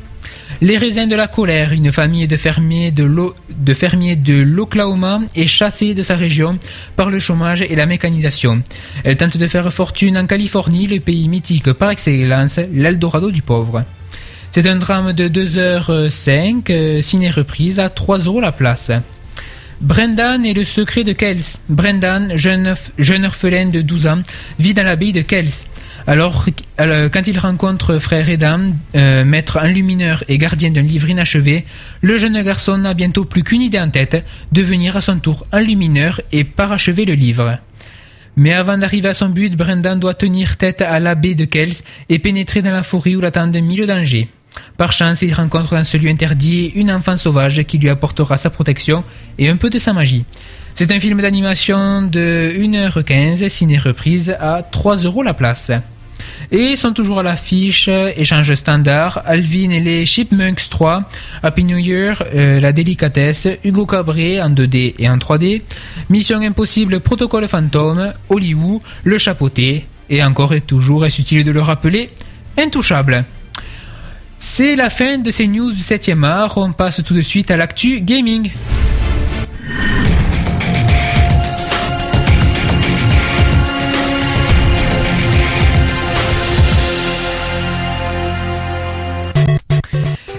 Les 0.60 0.78
raisins 0.78 1.08
de 1.08 1.16
la 1.16 1.28
colère, 1.28 1.72
une 1.72 1.92
famille 1.92 2.28
de 2.28 2.36
fermiers 2.36 2.92
de 2.92 3.10
de 3.50 3.74
fermiers 3.74 4.18
de 4.18 4.42
l'Oklahoma 4.42 5.22
est 5.36 5.48
chassée 5.48 5.94
de 5.94 6.04
sa 6.04 6.16
région 6.16 6.60
par 6.98 7.10
le 7.10 7.20
chômage 7.20 7.62
et 7.62 7.76
la 7.76 7.86
mécanisation. 7.86 8.62
Elle 9.06 9.16
tente 9.16 9.38
de 9.38 9.48
faire 9.48 9.72
fortune 9.72 10.18
en 10.18 10.28
Californie, 10.28 10.88
le 10.88 11.00
pays 11.00 11.30
mythique 11.30 11.72
par 11.74 11.92
excellence, 11.92 12.60
l'Eldorado 12.74 13.32
du 13.32 13.42
pauvre. 13.42 13.86
C'est 14.52 14.68
un 14.68 14.76
drame 14.76 15.14
de 15.14 15.30
2h05, 15.30 16.70
euh, 16.70 17.02
ciné-reprise 17.02 17.80
à 17.80 17.90
3 17.90 18.20
euros 18.20 18.42
la 18.42 18.52
place. 18.52 18.92
Brendan 19.82 20.46
est 20.46 20.54
le 20.54 20.64
secret 20.64 21.04
de 21.04 21.12
Kells. 21.12 21.58
Brendan, 21.68 22.38
jeune, 22.38 22.76
jeune 23.00 23.26
orphelin 23.26 23.66
de 23.66 23.82
12 23.82 24.06
ans, 24.06 24.22
vit 24.60 24.76
dans 24.76 24.84
l'abbaye 24.84 25.12
de 25.12 25.22
Kells. 25.22 25.66
Alors, 26.06 26.46
euh, 26.80 27.10
quand 27.10 27.26
il 27.26 27.40
rencontre 27.40 27.98
frère 27.98 28.30
et 28.30 28.38
dame, 28.38 28.76
euh, 28.96 29.26
maître 29.26 29.60
enlumineur 29.60 30.24
et 30.28 30.38
gardien 30.38 30.70
d'un 30.70 30.84
livre 30.84 31.10
inachevé, 31.10 31.66
le 32.02 32.20
jeune 32.20 32.44
garçon 32.44 32.78
n'a 32.78 32.94
bientôt 32.94 33.26
plus 33.26 33.42
qu'une 33.42 33.62
idée 33.62 33.80
en 33.80 33.90
tête, 33.90 34.24
devenir 34.52 34.98
à 34.98 35.02
son 35.02 35.18
tour 35.18 35.48
enlumineur 35.52 36.22
et 36.32 36.44
parachever 36.44 37.06
le 37.06 37.14
livre. 37.14 37.58
Mais 38.36 38.54
avant 38.54 38.78
d'arriver 38.78 39.10
à 39.10 39.14
son 39.16 39.30
but, 39.30 39.56
Brendan 39.56 40.00
doit 40.00 40.14
tenir 40.14 40.58
tête 40.58 40.84
à 40.84 41.00
l'abbé 41.00 41.34
de 41.34 41.46
Kells 41.46 41.82
et 42.08 42.20
pénétrer 42.20 42.62
dans 42.62 42.72
la 42.72 42.84
forêt 42.84 43.16
où 43.16 43.22
l'attendent 43.22 43.58
mille 43.58 43.88
dangers. 43.88 44.30
Par 44.78 44.92
chance, 44.92 45.22
il 45.22 45.34
rencontre 45.34 45.76
dans 45.76 45.84
ce 45.84 45.98
lieu 45.98 46.10
interdit 46.10 46.72
une 46.76 46.92
enfant 46.92 47.18
sauvage 47.18 47.64
qui 47.64 47.78
lui 47.78 47.90
apportera 47.90 48.38
sa 48.38 48.50
protection 48.50 49.04
et 49.38 49.50
un 49.50 49.56
peu 49.56 49.70
de 49.70 49.80
sa 49.80 49.94
magie. 49.94 50.26
C'est 50.76 50.92
un 50.92 51.00
film 51.00 51.22
d'animation 51.22 52.02
de 52.02 52.52
1h15, 52.58 53.48
ciné-reprise 53.50 54.36
à 54.40 54.64
3 54.64 54.98
euros 54.98 55.24
la 55.24 55.34
place. 55.34 55.72
Et 56.52 56.76
sont 56.76 56.94
toujours 56.94 57.20
à 57.20 57.24
l'affiche, 57.24 57.88
échange 57.88 58.54
standard, 58.54 59.22
Alvin 59.26 59.70
et 59.70 59.80
les 59.80 60.06
Chipmunks 60.06 60.70
3, 60.70 61.04
Happy 61.44 61.64
New 61.64 61.78
Year, 61.78 62.24
euh, 62.36 62.60
La 62.60 62.72
Délicatesse, 62.72 63.48
Hugo 63.64 63.86
Cabré 63.86 64.42
en 64.42 64.50
2D 64.50 64.96
et 65.00 65.10
en 65.10 65.18
3D, 65.18 65.62
Mission 66.10 66.42
Impossible, 66.42 67.00
Protocole 67.00 67.48
Fantôme, 67.48 68.14
Hollywood, 68.30 68.82
Le 69.04 69.18
Chapeauté, 69.18 69.86
et 70.10 70.24
encore 70.24 70.54
et 70.54 70.62
toujours, 70.62 71.06
est-ce 71.06 71.22
utile 71.22 71.44
de 71.44 71.52
le 71.52 71.62
rappeler, 71.62 72.10
Intouchable. 72.58 73.24
C'est 74.44 74.76
la 74.76 74.90
fin 74.90 75.20
de 75.20 75.30
ces 75.30 75.48
news 75.48 75.72
du 75.72 75.82
7e 75.82 76.26
art, 76.26 76.58
on 76.58 76.74
passe 76.74 77.04
tout 77.04 77.14
de 77.14 77.22
suite 77.22 77.52
à 77.52 77.58
l'actu 77.58 78.02
gaming. 78.02 78.52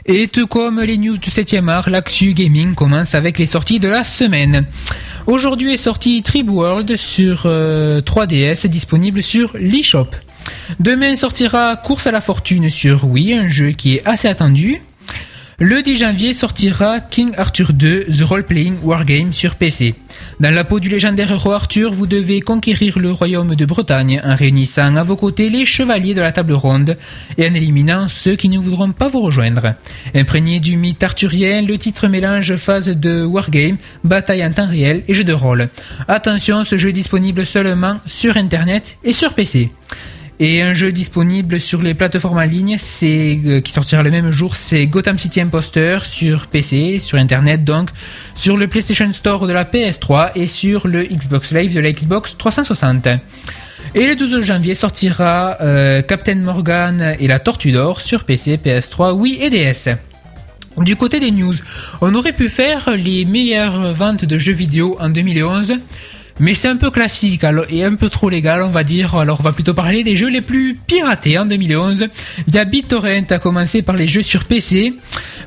Et 0.04 0.26
tout 0.26 0.48
comme 0.48 0.80
les 0.80 0.98
news 0.98 1.16
du 1.16 1.30
7e 1.30 1.68
art, 1.68 1.88
l'actu 1.88 2.34
gaming 2.34 2.74
commence 2.74 3.14
avec 3.14 3.38
les 3.38 3.46
sorties 3.46 3.78
de 3.78 3.88
la 3.88 4.02
semaine. 4.02 4.66
Aujourd'hui 5.28 5.74
est 5.74 5.76
sorti 5.76 6.24
Trib 6.24 6.50
World 6.50 6.96
sur 6.96 7.44
euh, 7.46 8.00
3DS 8.00 8.66
disponible 8.66 9.22
sur 9.22 9.56
l'eShop. 9.56 10.08
Demain 10.80 11.16
sortira 11.16 11.76
Course 11.76 12.06
à 12.06 12.10
la 12.10 12.20
fortune 12.20 12.70
sur 12.70 13.04
Wii, 13.04 13.34
un 13.34 13.48
jeu 13.48 13.70
qui 13.70 13.96
est 13.96 14.06
assez 14.06 14.28
attendu. 14.28 14.80
Le 15.58 15.80
10 15.80 15.96
janvier 15.96 16.34
sortira 16.34 16.98
King 16.98 17.32
Arthur 17.36 17.72
2 17.72 18.06
The 18.06 18.22
Role 18.22 18.44
Playing 18.44 18.78
Wargame 18.82 19.32
sur 19.32 19.54
PC. 19.54 19.94
Dans 20.40 20.52
la 20.52 20.64
peau 20.64 20.80
du 20.80 20.88
légendaire 20.88 21.38
roi 21.40 21.54
Arthur, 21.54 21.92
vous 21.92 22.08
devez 22.08 22.40
conquérir 22.40 22.98
le 22.98 23.12
royaume 23.12 23.54
de 23.54 23.64
Bretagne 23.64 24.20
en 24.24 24.34
réunissant 24.34 24.96
à 24.96 25.04
vos 25.04 25.14
côtés 25.14 25.50
les 25.50 25.64
chevaliers 25.64 26.14
de 26.14 26.20
la 26.20 26.32
table 26.32 26.54
ronde 26.54 26.96
et 27.38 27.48
en 27.48 27.54
éliminant 27.54 28.08
ceux 28.08 28.34
qui 28.34 28.48
ne 28.48 28.58
voudront 28.58 28.90
pas 28.90 29.08
vous 29.08 29.20
rejoindre. 29.20 29.74
Imprégné 30.16 30.58
du 30.58 30.76
mythe 30.76 31.04
arthurien, 31.04 31.62
le 31.62 31.78
titre 31.78 32.08
mélange 32.08 32.56
phase 32.56 32.88
de 32.88 33.22
wargame, 33.24 33.76
bataille 34.02 34.44
en 34.44 34.52
temps 34.52 34.68
réel 34.68 35.04
et 35.06 35.14
jeu 35.14 35.24
de 35.24 35.32
rôle. 35.32 35.68
Attention, 36.08 36.64
ce 36.64 36.76
jeu 36.76 36.88
est 36.88 36.92
disponible 36.92 37.46
seulement 37.46 37.98
sur 38.06 38.36
internet 38.36 38.96
et 39.04 39.12
sur 39.12 39.34
PC. 39.34 39.70
Et 40.44 40.60
un 40.60 40.74
jeu 40.74 40.90
disponible 40.90 41.60
sur 41.60 41.82
les 41.82 41.94
plateformes 41.94 42.38
en 42.38 42.42
ligne, 42.42 42.76
euh, 43.04 43.60
qui 43.60 43.70
sortira 43.70 44.02
le 44.02 44.10
même 44.10 44.32
jour, 44.32 44.56
c'est 44.56 44.86
Gotham 44.86 45.16
City 45.16 45.40
Imposter 45.40 45.98
sur 46.02 46.48
PC, 46.48 46.98
sur 46.98 47.16
internet 47.16 47.62
donc, 47.62 47.90
sur 48.34 48.56
le 48.56 48.66
PlayStation 48.66 49.12
Store 49.12 49.46
de 49.46 49.52
la 49.52 49.64
PS3 49.64 50.32
et 50.34 50.48
sur 50.48 50.88
le 50.88 51.04
Xbox 51.04 51.52
Live 51.52 51.72
de 51.72 51.78
la 51.78 51.92
Xbox 51.92 52.36
360. 52.36 53.06
Et 53.94 54.04
le 54.04 54.16
12 54.16 54.40
janvier 54.40 54.74
sortira 54.74 55.58
euh, 55.60 56.02
Captain 56.02 56.34
Morgan 56.34 57.14
et 57.20 57.28
la 57.28 57.38
Tortue 57.38 57.70
d'Or 57.70 58.00
sur 58.00 58.24
PC, 58.24 58.56
PS3, 58.56 59.12
Wii 59.12 59.44
et 59.44 59.48
DS. 59.48 59.96
Du 60.78 60.96
côté 60.96 61.20
des 61.20 61.30
news, 61.30 61.54
on 62.00 62.12
aurait 62.16 62.32
pu 62.32 62.48
faire 62.48 62.90
les 62.96 63.24
meilleures 63.26 63.92
ventes 63.92 64.24
de 64.24 64.38
jeux 64.38 64.54
vidéo 64.54 64.96
en 64.98 65.08
2011. 65.10 65.74
Mais 66.40 66.54
c'est 66.54 66.68
un 66.68 66.76
peu 66.76 66.90
classique 66.90 67.44
et 67.70 67.84
un 67.84 67.94
peu 67.94 68.08
trop 68.08 68.28
légal, 68.28 68.62
on 68.62 68.70
va 68.70 68.84
dire. 68.84 69.14
Alors, 69.14 69.40
on 69.40 69.42
va 69.42 69.52
plutôt 69.52 69.74
parler 69.74 70.02
des 70.02 70.16
jeux 70.16 70.28
les 70.28 70.40
plus 70.40 70.74
piratés 70.74 71.38
en 71.38 71.44
2011. 71.44 72.08
Via 72.48 72.64
BitTorrent, 72.64 73.30
à 73.30 73.38
commencer 73.38 73.82
par 73.82 73.96
les 73.96 74.08
jeux 74.08 74.22
sur 74.22 74.44
PC. 74.44 74.94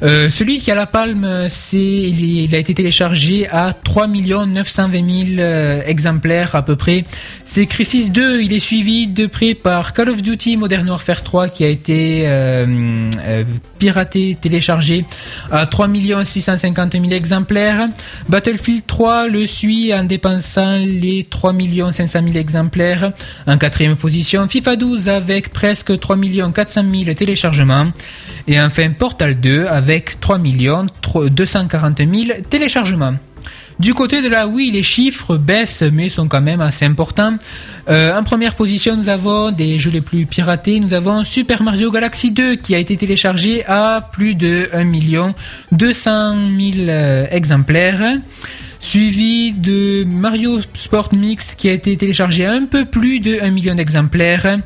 Euh, 0.03 0.29
celui 0.29 0.59
qui 0.59 0.71
a 0.71 0.75
la 0.75 0.85
palme, 0.85 1.47
c'est 1.49 1.77
il, 1.77 2.53
a 2.53 2.57
été 2.57 2.73
téléchargé 2.73 3.47
à 3.49 3.73
3 3.73 4.07
920 4.07 5.25
000 5.27 5.39
euh, 5.39 5.81
exemplaires 5.85 6.55
à 6.55 6.63
peu 6.63 6.75
près. 6.75 7.05
C'est 7.45 7.65
Crisis 7.67 8.11
2. 8.11 8.41
Il 8.41 8.53
est 8.53 8.59
suivi 8.59 9.07
de 9.07 9.27
près 9.27 9.53
par 9.53 9.93
Call 9.93 10.09
of 10.09 10.21
Duty 10.21 10.57
Modern 10.57 10.89
Warfare 10.89 11.23
3 11.23 11.49
qui 11.49 11.63
a 11.63 11.67
été 11.67 12.23
euh, 12.25 12.65
euh, 13.25 13.43
piraté, 13.79 14.37
téléchargé 14.41 15.05
à 15.51 15.65
3 15.65 15.87
650 16.23 16.93
000 16.93 17.05
exemplaires. 17.11 17.87
Battlefield 18.27 18.85
3 18.87 19.27
le 19.27 19.45
suit 19.45 19.93
en 19.93 20.03
dépensant 20.03 20.77
les 20.77 21.25
3 21.29 21.53
500 21.91 22.19
000 22.23 22.37
exemplaires. 22.37 23.11
En 23.47 23.57
quatrième 23.57 23.95
position, 23.95 24.47
FIFA 24.47 24.75
12 24.75 25.09
avec 25.09 25.53
presque 25.53 25.97
3 25.99 26.17
400 26.53 26.81
000 27.05 27.13
téléchargements. 27.13 27.91
Et 28.47 28.59
enfin 28.59 28.91
Portal 28.91 29.39
2 29.39 29.67
avec 29.67 29.84
3 31.01 31.29
240 31.29 31.97
000 31.97 32.41
téléchargements. 32.49 33.15
Du 33.77 33.93
côté 33.93 34.21
de 34.21 34.29
la 34.29 34.47
Wii, 34.47 34.71
les 34.71 34.83
chiffres 34.83 35.35
baissent, 35.35 35.83
mais 35.91 36.07
sont 36.07 36.29
quand 36.29 36.41
même 36.41 36.61
assez 36.61 36.85
importants. 36.85 37.37
Euh, 37.89 38.17
en 38.17 38.23
première 38.23 38.55
position, 38.55 38.95
nous 38.95 39.09
avons 39.09 39.51
des 39.51 39.79
jeux 39.79 39.91
les 39.91 39.99
plus 39.99 40.25
piratés. 40.25 40.79
Nous 40.79 40.93
avons 40.93 41.25
Super 41.25 41.61
Mario 41.61 41.91
Galaxy 41.91 42.31
2 42.31 42.55
qui 42.55 42.73
a 42.73 42.79
été 42.79 42.95
téléchargé 42.95 43.65
à 43.65 44.09
plus 44.13 44.35
de 44.35 44.69
1 44.73 45.33
200 45.73 46.35
000 46.57 46.87
euh, 46.87 47.27
exemplaires 47.29 48.17
suivi 48.85 49.51
de 49.51 50.03
Mario 50.03 50.61
Sport 50.75 51.09
Mix 51.11 51.55
qui 51.55 51.69
a 51.69 51.73
été 51.73 51.97
téléchargé 51.97 52.45
à 52.45 52.51
un 52.51 52.65
peu 52.65 52.85
plus 52.85 53.19
de 53.19 53.39
1 53.41 53.49
million 53.49 53.73
d'exemplaires. 53.73 54.59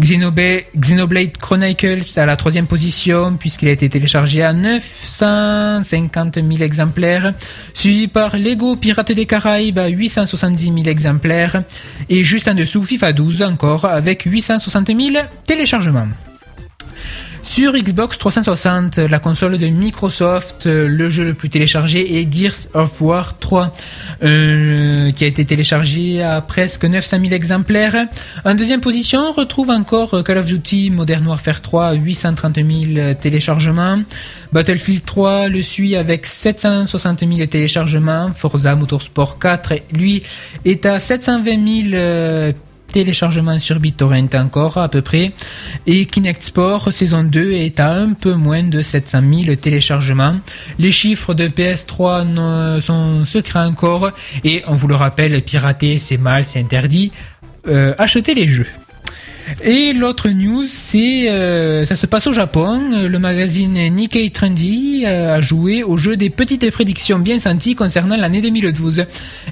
Xenoblade, 0.00 1.36
Chronicles 1.38 2.04
à 2.16 2.24
la 2.24 2.36
troisième 2.36 2.68
position 2.68 3.36
puisqu'il 3.36 3.66
a 3.68 3.72
été 3.72 3.88
téléchargé 3.88 4.42
à 4.42 4.52
950 4.52 6.36
000 6.36 6.62
exemplaires, 6.62 7.34
suivi 7.74 8.06
par 8.06 8.36
Lego 8.36 8.76
Pirates 8.76 9.10
des 9.10 9.26
Caraïbes 9.26 9.80
à 9.80 9.88
870 9.88 10.64
000 10.64 10.76
exemplaires 10.86 11.64
et 12.08 12.22
juste 12.22 12.46
en 12.46 12.54
dessous 12.54 12.84
FIFA 12.84 13.12
12 13.12 13.42
encore 13.42 13.86
avec 13.86 14.22
860 14.22 14.86
000 14.86 15.16
téléchargements. 15.46 16.08
Sur 17.44 17.74
Xbox 17.74 18.16
360, 18.16 18.96
la 18.96 19.18
console 19.18 19.58
de 19.58 19.66
Microsoft, 19.66 20.66
euh, 20.66 20.88
le 20.88 21.10
jeu 21.10 21.24
le 21.24 21.34
plus 21.34 21.50
téléchargé 21.50 22.18
est 22.18 22.32
Gears 22.32 22.56
of 22.72 23.02
War 23.02 23.38
3, 23.38 23.70
euh, 24.22 25.12
qui 25.12 25.24
a 25.24 25.26
été 25.26 25.44
téléchargé 25.44 26.22
à 26.22 26.40
presque 26.40 26.86
900 26.86 27.18
000 27.20 27.34
exemplaires. 27.34 28.06
En 28.46 28.54
deuxième 28.54 28.80
position, 28.80 29.20
on 29.28 29.32
retrouve 29.32 29.68
encore 29.68 30.24
Call 30.24 30.38
of 30.38 30.46
Duty 30.46 30.88
Modern 30.88 31.26
Warfare 31.26 31.60
3, 31.60 31.92
830 31.92 32.56
000 32.56 33.14
téléchargements. 33.20 33.98
Battlefield 34.52 35.04
3 35.04 35.48
le 35.50 35.60
suit 35.60 35.96
avec 35.96 36.24
760 36.24 37.20
000 37.28 37.46
téléchargements. 37.46 38.32
Forza 38.34 38.74
Motorsport 38.74 39.38
4, 39.38 39.74
lui, 39.92 40.22
est 40.64 40.86
à 40.86 40.98
720 40.98 41.90
000 41.90 41.94
euh, 41.94 42.52
téléchargements 42.94 43.58
sur 43.58 43.80
BitTorrent 43.80 44.28
encore 44.36 44.78
à 44.78 44.88
peu 44.88 45.02
près. 45.02 45.32
Et 45.86 46.06
Kinect 46.06 46.44
Sport 46.44 46.92
saison 46.92 47.24
2 47.24 47.52
est 47.52 47.80
à 47.80 47.90
un 47.90 48.12
peu 48.12 48.34
moins 48.34 48.62
de 48.62 48.82
700 48.82 49.22
000 49.44 49.56
téléchargements. 49.56 50.36
Les 50.78 50.92
chiffres 50.92 51.34
de 51.34 51.48
PS3 51.48 52.24
ne 52.24 52.80
sont 52.80 53.24
secrets 53.24 53.58
encore. 53.58 54.12
Et 54.44 54.62
on 54.68 54.74
vous 54.74 54.86
le 54.86 54.94
rappelle, 54.94 55.42
pirater 55.42 55.98
c'est 55.98 56.18
mal, 56.18 56.46
c'est 56.46 56.60
interdit. 56.60 57.10
Euh, 57.66 57.94
achetez 57.98 58.34
les 58.34 58.46
jeux. 58.48 58.68
Et 59.62 59.92
l'autre 59.92 60.28
news, 60.30 60.64
c'est 60.66 61.30
euh, 61.30 61.84
ça 61.86 61.94
se 61.94 62.06
passe 62.06 62.26
au 62.26 62.32
Japon. 62.32 63.06
Le 63.06 63.18
magazine 63.18 63.74
Nikkei 63.94 64.30
Trendy 64.30 65.04
euh, 65.06 65.36
a 65.36 65.40
joué 65.40 65.82
au 65.82 65.96
jeu 65.96 66.16
des 66.16 66.30
petites 66.30 66.70
prédictions 66.70 67.18
bien 67.18 67.38
senties 67.38 67.74
concernant 67.74 68.16
l'année 68.16 68.40
2012. 68.40 69.04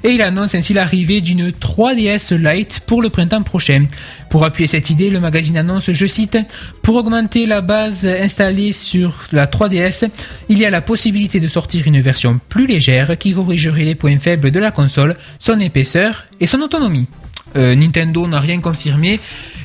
Et 0.03 0.09
il 0.09 0.21
annonce 0.21 0.55
ainsi 0.55 0.73
l'arrivée 0.73 1.21
d'une 1.21 1.49
3DS 1.49 2.35
Lite 2.35 2.81
pour 2.85 3.01
le 3.01 3.09
printemps 3.09 3.43
prochain. 3.43 3.85
Pour 4.29 4.45
appuyer 4.45 4.67
cette 4.67 4.89
idée, 4.89 5.09
le 5.09 5.19
magazine 5.19 5.57
annonce, 5.57 5.91
je 5.91 6.07
cite, 6.07 6.37
pour 6.81 6.95
augmenter 6.95 7.45
la 7.45 7.61
base 7.61 8.05
installée 8.05 8.73
sur 8.73 9.27
la 9.31 9.45
3DS, 9.45 10.09
il 10.49 10.57
y 10.57 10.65
a 10.65 10.71
la 10.71 10.81
possibilité 10.81 11.39
de 11.39 11.47
sortir 11.47 11.87
une 11.87 12.01
version 12.01 12.39
plus 12.49 12.65
légère 12.65 13.17
qui 13.17 13.33
corrigerait 13.33 13.83
les 13.83 13.95
points 13.95 14.17
faibles 14.17 14.49
de 14.49 14.59
la 14.59 14.71
console, 14.71 15.15
son 15.37 15.59
épaisseur 15.59 16.25
et 16.39 16.47
son 16.47 16.61
autonomie. 16.61 17.07
Euh, 17.55 17.75
Nintendo 17.75 18.27
n'a 18.27 18.39
rien 18.39 18.59
confirmé 18.59 19.19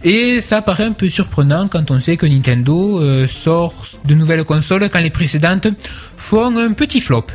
et 0.05 0.41
ça 0.41 0.63
paraît 0.63 0.85
un 0.85 0.93
peu 0.93 1.09
surprenant 1.09 1.69
quand 1.69 1.91
on 1.91 2.01
sait 2.01 2.17
que 2.17 2.27
Nintendo 2.27 3.01
euh, 3.01 3.27
sort 3.27 3.75
de 4.05 4.15
nouvelles 4.15 4.45
consoles 4.45 4.89
quand 4.91 5.01
les 5.01 5.11
précédentes 5.11 5.69
font 6.17 6.57
un 6.57 6.73
petit 6.73 7.01
flop. 7.01 7.27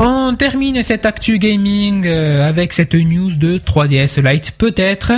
On 0.00 0.34
termine 0.34 0.82
cette 0.82 1.06
actu 1.06 1.38
gaming 1.38 2.04
euh, 2.04 2.48
avec 2.48 2.72
cette 2.72 2.94
news 2.94 3.36
de 3.36 3.58
3DS 3.58 4.28
Lite 4.28 4.50
peut-être 4.58 5.12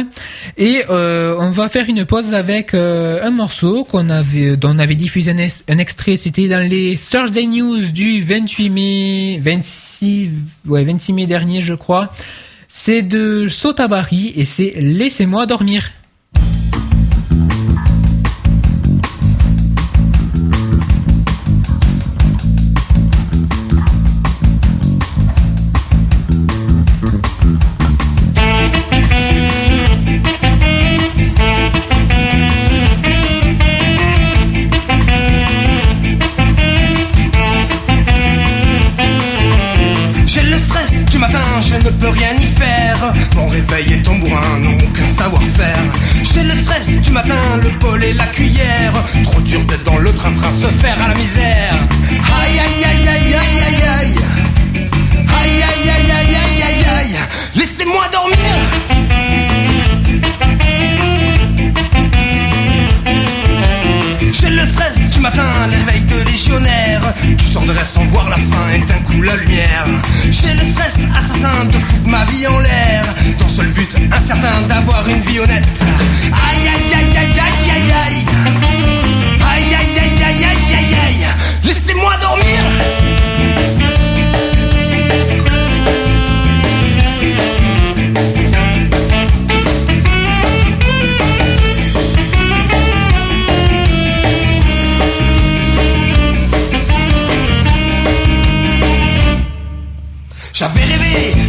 et 0.59 0.83
euh, 0.91 1.35
on 1.39 1.51
va 1.51 1.71
faire 1.71 1.89
une 1.89 2.05
pause 2.05 2.35
avec 2.35 2.75
un 2.75 3.31
morceau 3.31 3.85
qu'on 3.85 4.11
avait 4.11 4.59
dont 4.59 4.75
on 4.75 4.79
avait 4.79 4.95
diffusé 4.95 5.31
un, 5.31 5.79
extrait 5.79 6.19
c'était 6.19 6.49
dans 6.49 6.69
les 6.69 6.99
Thursday 6.99 7.47
News 7.47 7.91
du 7.91 8.23
28 8.23 8.69
mai 8.71 9.41
26 9.43 10.31
ouais 10.67 10.85
26 10.85 11.13
mai 11.15 11.27
dernier 11.27 11.63
je 11.63 11.75
crois. 11.75 12.13
C'est 12.69 13.03
de 13.03 13.49
Sotabari 13.49 14.33
et 14.37 14.45
c'est 14.45 14.73
Laissez-moi 14.77 15.47
dormir. 15.47 15.91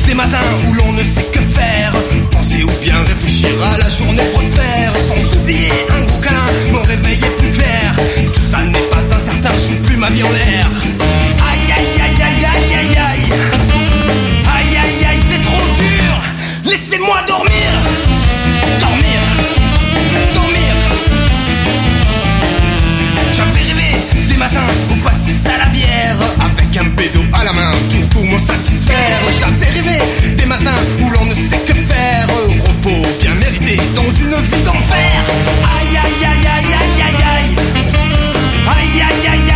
Des 0.05 0.13
matins 0.13 0.37
où 0.67 0.73
l'on 0.73 0.91
ne 0.93 1.03
sait 1.03 1.27
que 1.31 1.39
faire. 1.39 1.91
Penser 2.31 2.63
ou 2.63 2.71
bien 2.81 2.97
réfléchir 3.03 3.49
à 3.73 3.77
la 3.77 3.89
journée 3.89 4.23
prospère. 4.33 4.93
Sans 5.07 5.37
oublier 5.37 5.71
un 5.95 6.01
gros 6.03 6.19
câlin, 6.19 6.47
mon 6.71 6.81
réveil 6.83 7.17
est 7.17 7.37
plus 7.41 7.51
clair. 7.51 7.95
Tout 8.33 8.41
ça 8.41 8.59
n'est 8.63 8.87
pas 8.91 9.03
incertain, 9.15 9.51
je 9.53 9.73
fous 9.75 9.81
plus 9.83 9.97
ma 9.97 10.09
vie 10.09 10.23
en 10.23 10.31
l'air. 10.31 10.67
Aïe 11.49 11.73
aïe 11.77 12.01
aïe 12.01 12.23
aïe 12.23 12.45
aïe 12.45 12.73
aïe 12.79 12.97
aïe 12.97 13.31
Aïe. 14.55 14.77
Aïe 14.77 15.05
aïe 15.09 15.19
c'est 15.29 15.41
trop 15.41 15.61
dur. 15.75 16.13
Laissez-moi 16.65 17.17
dormir. 17.27 17.69
Dormir. 18.79 19.19
Dormir. 20.33 20.73
J'avais 23.33 23.59
rêvé 23.59 24.27
des 24.27 24.37
matins 24.37 24.67
au 24.91 24.95
pastis 25.07 25.45
à 25.45 25.65
la 25.65 25.69
bière. 25.69 26.17
Avec 26.39 26.66
un 26.79 26.89
bédo 26.95 27.21
à 27.33 27.43
la 27.43 27.53
main, 27.53 27.71
tout 27.89 28.05
pour 28.11 28.25
me 28.25 28.37
satisfaire. 28.37 29.19
J'avais 29.39 29.71
rêvé 29.71 29.99
des 30.35 30.45
matins 30.45 30.79
où 31.01 31.09
l'on 31.09 31.25
ne 31.25 31.33
sait 31.33 31.59
que 31.65 31.73
faire. 31.73 32.27
Repos 32.27 33.07
bien 33.21 33.33
mérité 33.35 33.77
dans 33.95 34.03
une 34.03 34.35
vie 34.43 34.63
d'enfer. 34.63 35.23
Aïe 35.63 35.97
aïe 36.03 36.25
aïe 36.25 36.47
aïe 36.55 36.73
Aïe 37.01 37.23
aïe. 37.35 37.55
Aïe 38.67 39.01
aïe 39.01 39.27
aïe 39.31 39.46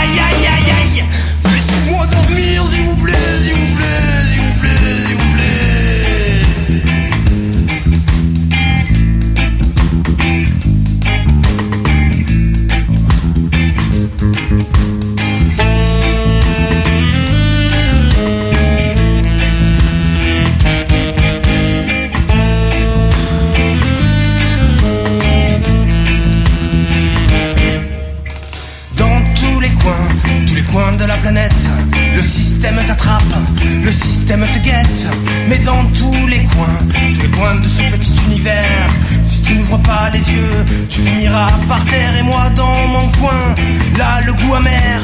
le 33.83 33.91
système 33.91 34.45
te 34.53 34.59
guette. 34.59 35.07
Mais 35.47 35.57
dans 35.59 35.83
tous 35.93 36.27
les 36.27 36.43
coins, 36.45 36.77
tous 36.89 37.21
les 37.21 37.29
coins 37.29 37.55
de 37.55 37.67
ce 37.67 37.83
petit 37.95 38.13
univers, 38.27 38.89
si 39.23 39.41
tu 39.41 39.55
n'ouvres 39.55 39.79
pas 39.79 40.09
les 40.13 40.19
yeux, 40.19 40.65
tu 40.89 41.01
finiras 41.01 41.51
par 41.67 41.83
terre. 41.85 42.17
Et 42.19 42.23
moi 42.23 42.49
dans 42.55 42.87
mon 42.87 43.07
coin, 43.19 43.55
là 43.97 44.21
le 44.25 44.33
goût 44.33 44.55
amer, 44.55 45.01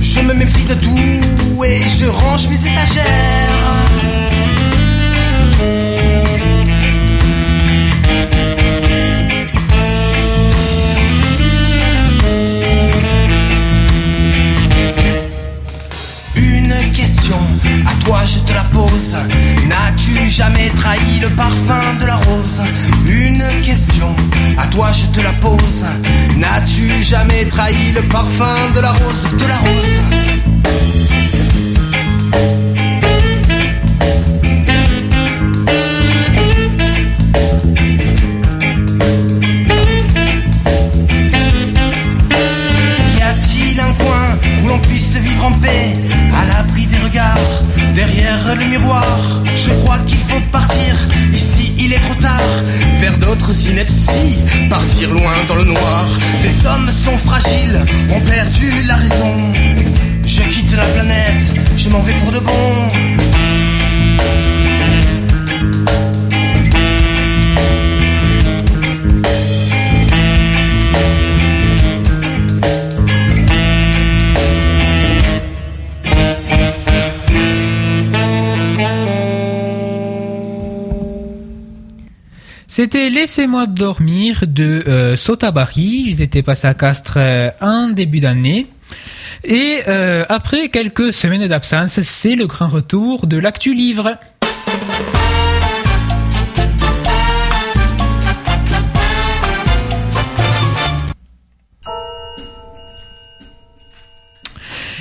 je 0.00 0.20
me 0.20 0.34
méfie 0.34 0.64
de 0.64 0.74
tout 0.74 1.64
et 1.64 1.80
je 1.98 2.06
range 2.06 2.48
mes 2.48 2.60
étagères. 2.60 3.69
Je 18.26 18.40
te 18.40 18.52
la 18.52 18.64
pose. 18.64 19.16
N'as-tu 19.68 20.28
jamais 20.28 20.70
trahi 20.76 21.20
le 21.20 21.28
parfum 21.28 21.94
de 22.00 22.06
la 22.06 22.16
rose? 22.16 22.62
Une 23.06 23.42
question, 23.62 24.14
à 24.58 24.66
toi 24.66 24.88
je 24.92 25.06
te 25.06 25.20
la 25.20 25.32
pose. 25.34 25.84
N'as-tu 26.36 27.02
jamais 27.02 27.44
trahi 27.46 27.92
le 27.92 28.02
parfum 28.02 28.70
de 28.74 28.80
la 28.80 28.92
rose 28.92 29.26
De 29.38 29.46
la 29.46 29.56
rose? 29.58 30.19
Je 49.56 49.70
crois 49.70 49.98
qu'il 50.00 50.18
faut 50.18 50.40
partir, 50.52 50.96
ici 51.32 51.72
il 51.78 51.92
est 51.92 51.98
trop 51.98 52.14
tard, 52.14 52.40
vers 53.00 53.16
d'autres 53.18 53.52
inepties, 53.68 54.38
partir 54.68 55.10
loin 55.10 55.32
dans 55.48 55.54
le 55.54 55.64
noir. 55.64 56.04
Les 56.42 56.66
hommes 56.66 56.88
sont 56.88 57.16
fragiles, 57.18 57.84
ont 58.10 58.20
perdu 58.20 58.82
la 58.86 58.96
raison. 58.96 59.36
Je 60.26 60.42
quitte 60.42 60.76
la 60.76 60.84
planète, 60.84 61.52
je 61.76 61.88
m'en 61.88 62.00
vais 62.00 62.14
pour 62.14 62.32
de 62.32 62.38
bon. 62.38 63.29
C'était 82.72 83.10
Laissez-moi 83.10 83.66
dormir 83.66 84.44
de 84.46 84.84
euh, 84.86 85.16
Sotabari. 85.16 86.04
Ils 86.06 86.22
étaient 86.22 86.44
passés 86.44 86.68
à 86.68 86.74
Castres 86.74 87.14
euh, 87.16 87.50
en 87.60 87.88
début 87.88 88.20
d'année. 88.20 88.68
Et 89.42 89.80
euh, 89.88 90.24
après 90.28 90.68
quelques 90.68 91.12
semaines 91.12 91.48
d'absence, 91.48 92.00
c'est 92.02 92.36
le 92.36 92.46
grand 92.46 92.68
retour 92.68 93.26
de 93.26 93.38
l'actu 93.38 93.74
livre. 93.74 94.16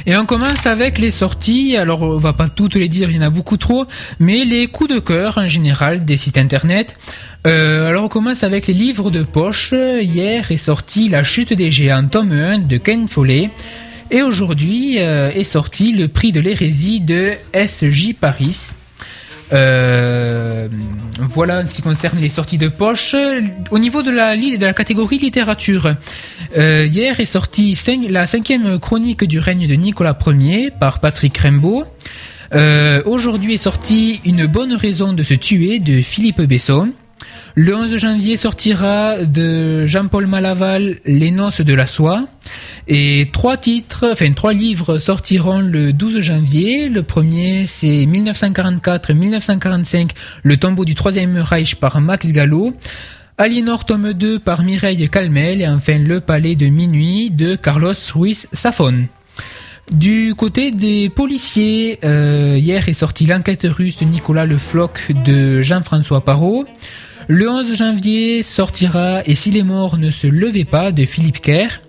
Et 0.10 0.18
on 0.18 0.26
commence 0.26 0.66
avec 0.66 0.98
les 0.98 1.12
sorties. 1.12 1.78
Alors, 1.78 2.02
on 2.02 2.18
va 2.18 2.34
pas 2.34 2.50
toutes 2.50 2.74
les 2.74 2.90
dire, 2.90 3.12
il 3.12 3.18
y 3.18 3.20
en 3.20 3.28
a 3.28 3.30
beaucoup 3.30 3.58
trop, 3.58 3.86
mais 4.18 4.44
les 4.44 4.66
coups 4.66 4.90
de 4.90 4.98
cœur 4.98 5.38
en 5.38 5.48
général 5.48 6.04
des 6.04 6.18
sites 6.18 6.40
internet. 6.40 6.98
Euh, 7.48 7.88
alors, 7.88 8.06
on 8.06 8.10
commence 8.10 8.44
avec 8.44 8.68
les 8.68 8.74
livres 8.74 9.12
de 9.12 9.24
poche. 9.24 9.74
Hier 9.74 10.52
est 10.52 10.58
sorti 10.58 11.10
La 11.10 11.24
chute 11.24 11.54
des 11.54 11.72
géants, 11.72 12.04
tome 12.04 12.32
1 12.32 12.60
de 12.60 12.78
Ken 12.78 13.08
Follet. 13.08 13.50
Et 14.12 14.22
aujourd'hui 14.22 14.96
euh, 15.00 15.30
est 15.30 15.44
sorti 15.44 15.94
Le 15.94 16.08
prix 16.08 16.32
de 16.32 16.40
l'hérésie 16.40 17.00
de 17.00 17.32
SJ 17.54 18.14
Paris. 18.20 18.74
Euh, 19.52 20.68
voilà 21.20 21.60
en 21.60 21.68
ce 21.68 21.74
qui 21.74 21.82
concerne 21.82 22.20
les 22.20 22.30
sorties 22.30 22.58
de 22.58 22.68
poche. 22.68 23.16
Au 23.72 23.80
niveau 23.80 24.04
de 24.04 24.12
la, 24.12 24.36
de 24.36 24.66
la 24.66 24.74
catégorie 24.74 25.18
littérature, 25.18 25.96
euh, 26.58 26.86
hier 26.86 27.20
est 27.20 27.26
sortie 27.26 27.78
la 28.10 28.28
cinquième 28.28 28.80
chronique 28.80 29.24
du 29.24 29.40
règne 29.40 29.68
de 29.68 29.74
Nicolas 29.76 30.18
Ier 30.28 30.72
par 30.72 31.00
Patrick 31.00 31.38
Rimbaud. 31.38 31.86
Euh, 32.54 33.02
Aujourd'hui 33.06 33.56
est 33.56 33.58
sortie 33.58 34.22
Une 34.26 34.46
bonne 34.46 34.74
raison 34.74 35.14
de 35.14 35.24
se 35.24 35.34
tuer 35.34 35.80
de 35.80 36.02
Philippe 36.02 36.42
Besson. 36.42 36.92
Le 37.56 37.76
11 37.76 37.98
janvier 37.98 38.38
sortira 38.38 39.18
de 39.18 39.86
Jean-Paul 39.86 40.28
Malaval 40.28 40.98
Les 41.06 41.32
noces 41.32 41.60
de 41.62 41.74
la 41.74 41.86
soie. 41.86 42.28
Et 42.88 43.28
trois 43.34 43.58
titres, 43.58 44.08
enfin 44.12 44.32
trois 44.34 44.54
livres 44.54 44.98
sortiront 44.98 45.60
le 45.60 45.94
12 45.94 46.22
janvier. 46.22 46.90
Le 46.90 47.04
premier 47.04 47.66
c'est 47.66 48.06
1944-1945, 48.06 50.12
Le 50.44 50.58
tombeau 50.58 50.86
du 50.86 50.96
troisième 50.96 51.38
Reich 51.38 51.76
par 51.76 52.02
Max 52.02 52.32
Gallo. 52.32 52.74
Aliénor 53.38 53.86
tome 53.86 54.14
2 54.14 54.40
par 54.40 54.64
Mireille 54.64 55.10
Calmel 55.10 55.62
et 55.62 55.68
enfin 55.68 55.98
Le 55.98 56.20
palais 56.20 56.56
de 56.56 56.68
minuit 56.68 57.30
de 57.30 57.56
Carlos 57.56 57.94
Ruiz 58.14 58.48
Safon. 58.54 59.08
Du 59.92 60.36
côté 60.36 60.72
des 60.72 61.10
policiers, 61.10 62.00
euh, 62.04 62.58
hier 62.60 62.88
est 62.88 62.94
sorti 62.94 63.26
l'enquête 63.26 63.64
russe 63.64 64.02
Nicolas 64.04 64.46
Le 64.46 64.58
Floch 64.58 65.12
de 65.26 65.62
Jean-François 65.62 66.24
Parot. 66.24 66.66
Le 67.32 67.48
11 67.48 67.76
janvier 67.76 68.42
sortira 68.42 69.22
Et 69.28 69.36
si 69.36 69.52
les 69.52 69.62
morts 69.62 69.98
ne 69.98 70.10
se 70.10 70.26
levaient 70.26 70.66
pas 70.66 70.92
de 70.92 71.06
Philippe 71.06 71.42
Kerr. 71.42 71.80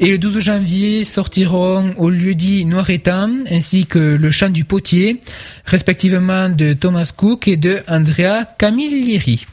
Et 0.00 0.08
le 0.08 0.18
12 0.18 0.40
janvier 0.40 1.04
sortiront 1.04 1.94
au 1.96 2.10
lieu-dit 2.10 2.64
Noiretan 2.64 3.38
ainsi 3.48 3.86
que 3.86 4.00
Le 4.00 4.30
chant 4.32 4.48
du 4.48 4.64
potier, 4.64 5.20
respectivement 5.64 6.48
de 6.48 6.72
Thomas 6.72 7.12
Cook 7.16 7.46
et 7.46 7.56
de 7.56 7.78
Andrea 7.86 8.46
Camilleri. 8.58 9.46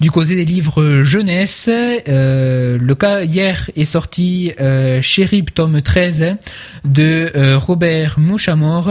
Du 0.00 0.10
côté 0.10 0.34
des 0.34 0.44
livres 0.44 1.02
jeunesse, 1.04 1.70
euh, 1.70 2.76
le 2.76 2.94
cas 2.96 3.22
hier 3.22 3.70
est 3.76 3.84
sorti 3.84 4.50
euh, 4.60 5.00
Chérib 5.00 5.50
tome 5.54 5.80
13 5.80 6.38
de 6.84 7.30
euh, 7.36 7.56
Robert 7.56 8.18
Mouchamor. 8.18 8.90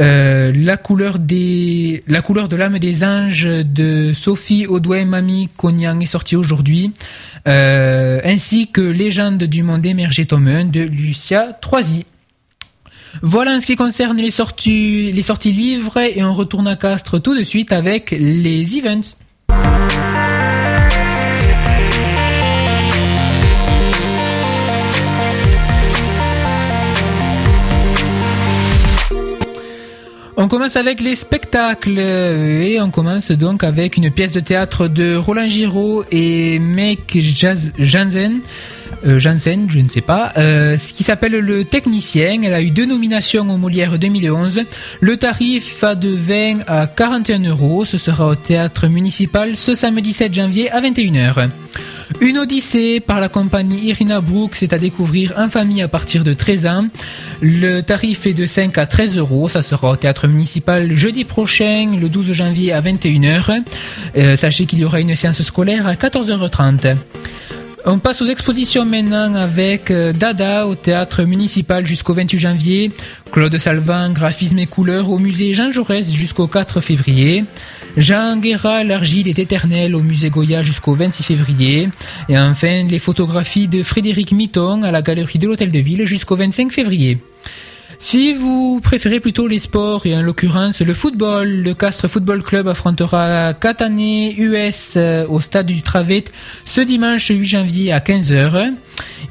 Euh, 0.00 0.52
la 0.54 0.76
couleur 0.76 1.18
des 1.18 2.04
la 2.06 2.22
couleur 2.22 2.48
de 2.48 2.54
l'âme 2.54 2.78
des 2.78 3.02
anges 3.02 3.48
de 3.48 4.12
Sophie 4.12 4.64
Audouin 4.66 5.04
Mami 5.04 5.48
Cognan 5.56 5.98
est 5.98 6.06
sorti 6.06 6.36
aujourd'hui 6.36 6.92
euh, 7.48 8.20
ainsi 8.22 8.68
que 8.68 8.80
Légende 8.80 9.42
du 9.42 9.64
monde 9.64 9.84
émergé 9.84 10.24
tome 10.24 10.46
1 10.46 10.64
de 10.66 10.82
Lucia 10.82 11.52
Troisi. 11.60 12.06
Voilà 13.22 13.56
en 13.56 13.60
ce 13.60 13.66
qui 13.66 13.74
concerne 13.74 14.18
les 14.18 14.30
sorties 14.30 15.10
les 15.10 15.22
sorties 15.22 15.52
livres 15.52 15.98
et 15.98 16.22
on 16.22 16.32
retourne 16.32 16.68
à 16.68 16.76
Castres 16.76 17.20
tout 17.20 17.36
de 17.36 17.42
suite 17.42 17.72
avec 17.72 18.12
les 18.12 18.78
events. 18.78 19.16
On 30.40 30.46
commence 30.46 30.76
avec 30.76 31.00
les 31.00 31.16
spectacles 31.16 31.98
et 31.98 32.78
on 32.80 32.90
commence 32.90 33.32
donc 33.32 33.64
avec 33.64 33.96
une 33.96 34.08
pièce 34.08 34.30
de 34.32 34.38
théâtre 34.40 34.86
de 34.86 35.16
Roland 35.16 35.48
Giraud 35.48 36.04
et 36.12 36.60
Mike 36.60 37.18
Jaz- 37.20 37.72
Jansen. 37.76 38.38
Euh, 39.06 39.18
Jansen, 39.18 39.66
je 39.70 39.78
ne 39.78 39.88
sais 39.88 40.00
pas, 40.00 40.32
euh, 40.36 40.76
qui 40.76 41.02
s'appelle 41.02 41.32
Le 41.32 41.64
Technicien. 41.64 42.42
Elle 42.42 42.54
a 42.54 42.62
eu 42.62 42.70
deux 42.70 42.86
nominations 42.86 43.48
au 43.48 43.56
Molière 43.56 43.98
2011. 43.98 44.62
Le 45.00 45.16
tarif 45.16 45.80
va 45.80 45.94
de 45.94 46.08
20 46.08 46.60
à 46.66 46.86
41 46.86 47.40
euros. 47.44 47.84
Ce 47.84 47.98
sera 47.98 48.26
au 48.26 48.34
théâtre 48.34 48.88
municipal 48.88 49.56
ce 49.56 49.74
samedi 49.74 50.12
7 50.12 50.34
janvier 50.34 50.70
à 50.70 50.80
21h. 50.80 51.48
Une 52.20 52.38
odyssée 52.38 53.00
par 53.00 53.20
la 53.20 53.28
compagnie 53.28 53.88
Irina 53.88 54.20
Brooks 54.20 54.54
c'est 54.54 54.72
à 54.72 54.78
découvrir 54.78 55.34
en 55.36 55.50
famille 55.50 55.82
à 55.82 55.88
partir 55.88 56.24
de 56.24 56.32
13 56.32 56.66
ans. 56.66 56.88
Le 57.40 57.82
tarif 57.82 58.26
est 58.26 58.34
de 58.34 58.46
5 58.46 58.76
à 58.78 58.86
13 58.86 59.18
euros. 59.18 59.48
Ça 59.48 59.62
sera 59.62 59.90
au 59.90 59.96
théâtre 59.96 60.26
municipal 60.26 60.96
jeudi 60.96 61.24
prochain, 61.24 61.90
le 62.00 62.08
12 62.08 62.32
janvier 62.32 62.72
à 62.72 62.80
21h. 62.80 63.62
Euh, 64.16 64.36
sachez 64.36 64.66
qu'il 64.66 64.80
y 64.80 64.84
aura 64.84 65.00
une 65.00 65.14
séance 65.14 65.42
scolaire 65.42 65.86
à 65.86 65.94
14h30. 65.94 66.96
On 67.90 67.98
passe 67.98 68.20
aux 68.20 68.26
expositions 68.26 68.84
maintenant 68.84 69.34
avec 69.34 69.90
euh, 69.90 70.12
Dada 70.12 70.66
au 70.66 70.74
théâtre 70.74 71.22
municipal 71.22 71.86
jusqu'au 71.86 72.12
28 72.12 72.38
janvier, 72.38 72.92
Claude 73.32 73.56
Salvin, 73.56 74.10
graphisme 74.10 74.58
et 74.58 74.66
couleurs 74.66 75.10
au 75.10 75.18
musée 75.18 75.54
Jean 75.54 75.72
Jaurès 75.72 76.12
jusqu'au 76.12 76.46
4 76.48 76.82
février, 76.82 77.46
Jean 77.96 78.36
Guéra, 78.36 78.84
l'argile 78.84 79.26
est 79.26 79.38
éternelle 79.38 79.94
au 79.94 80.00
musée 80.00 80.28
Goya 80.28 80.62
jusqu'au 80.62 80.92
26 80.92 81.22
février, 81.22 81.88
et 82.28 82.38
enfin 82.38 82.84
les 82.86 82.98
photographies 82.98 83.68
de 83.68 83.82
Frédéric 83.82 84.32
Mitton 84.32 84.82
à 84.82 84.90
la 84.90 85.00
galerie 85.00 85.38
de 85.38 85.46
l'Hôtel 85.46 85.72
de 85.72 85.78
Ville 85.78 86.04
jusqu'au 86.04 86.36
25 86.36 86.70
février. 86.70 87.16
Si 88.00 88.32
vous 88.32 88.80
préférez 88.80 89.18
plutôt 89.18 89.48
les 89.48 89.58
sports 89.58 90.06
et 90.06 90.16
en 90.16 90.22
l'occurrence 90.22 90.80
le 90.80 90.94
football, 90.94 91.48
le 91.48 91.74
Castres 91.74 92.06
Football 92.06 92.44
Club 92.44 92.68
affrontera 92.68 93.52
Catane 93.54 93.98
US 93.98 94.94
euh, 94.96 95.26
au 95.26 95.40
stade 95.40 95.66
du 95.66 95.82
Travet 95.82 96.24
ce 96.64 96.80
dimanche 96.80 97.28
8 97.28 97.44
janvier 97.44 97.92
à 97.92 97.98
15h. 97.98 98.72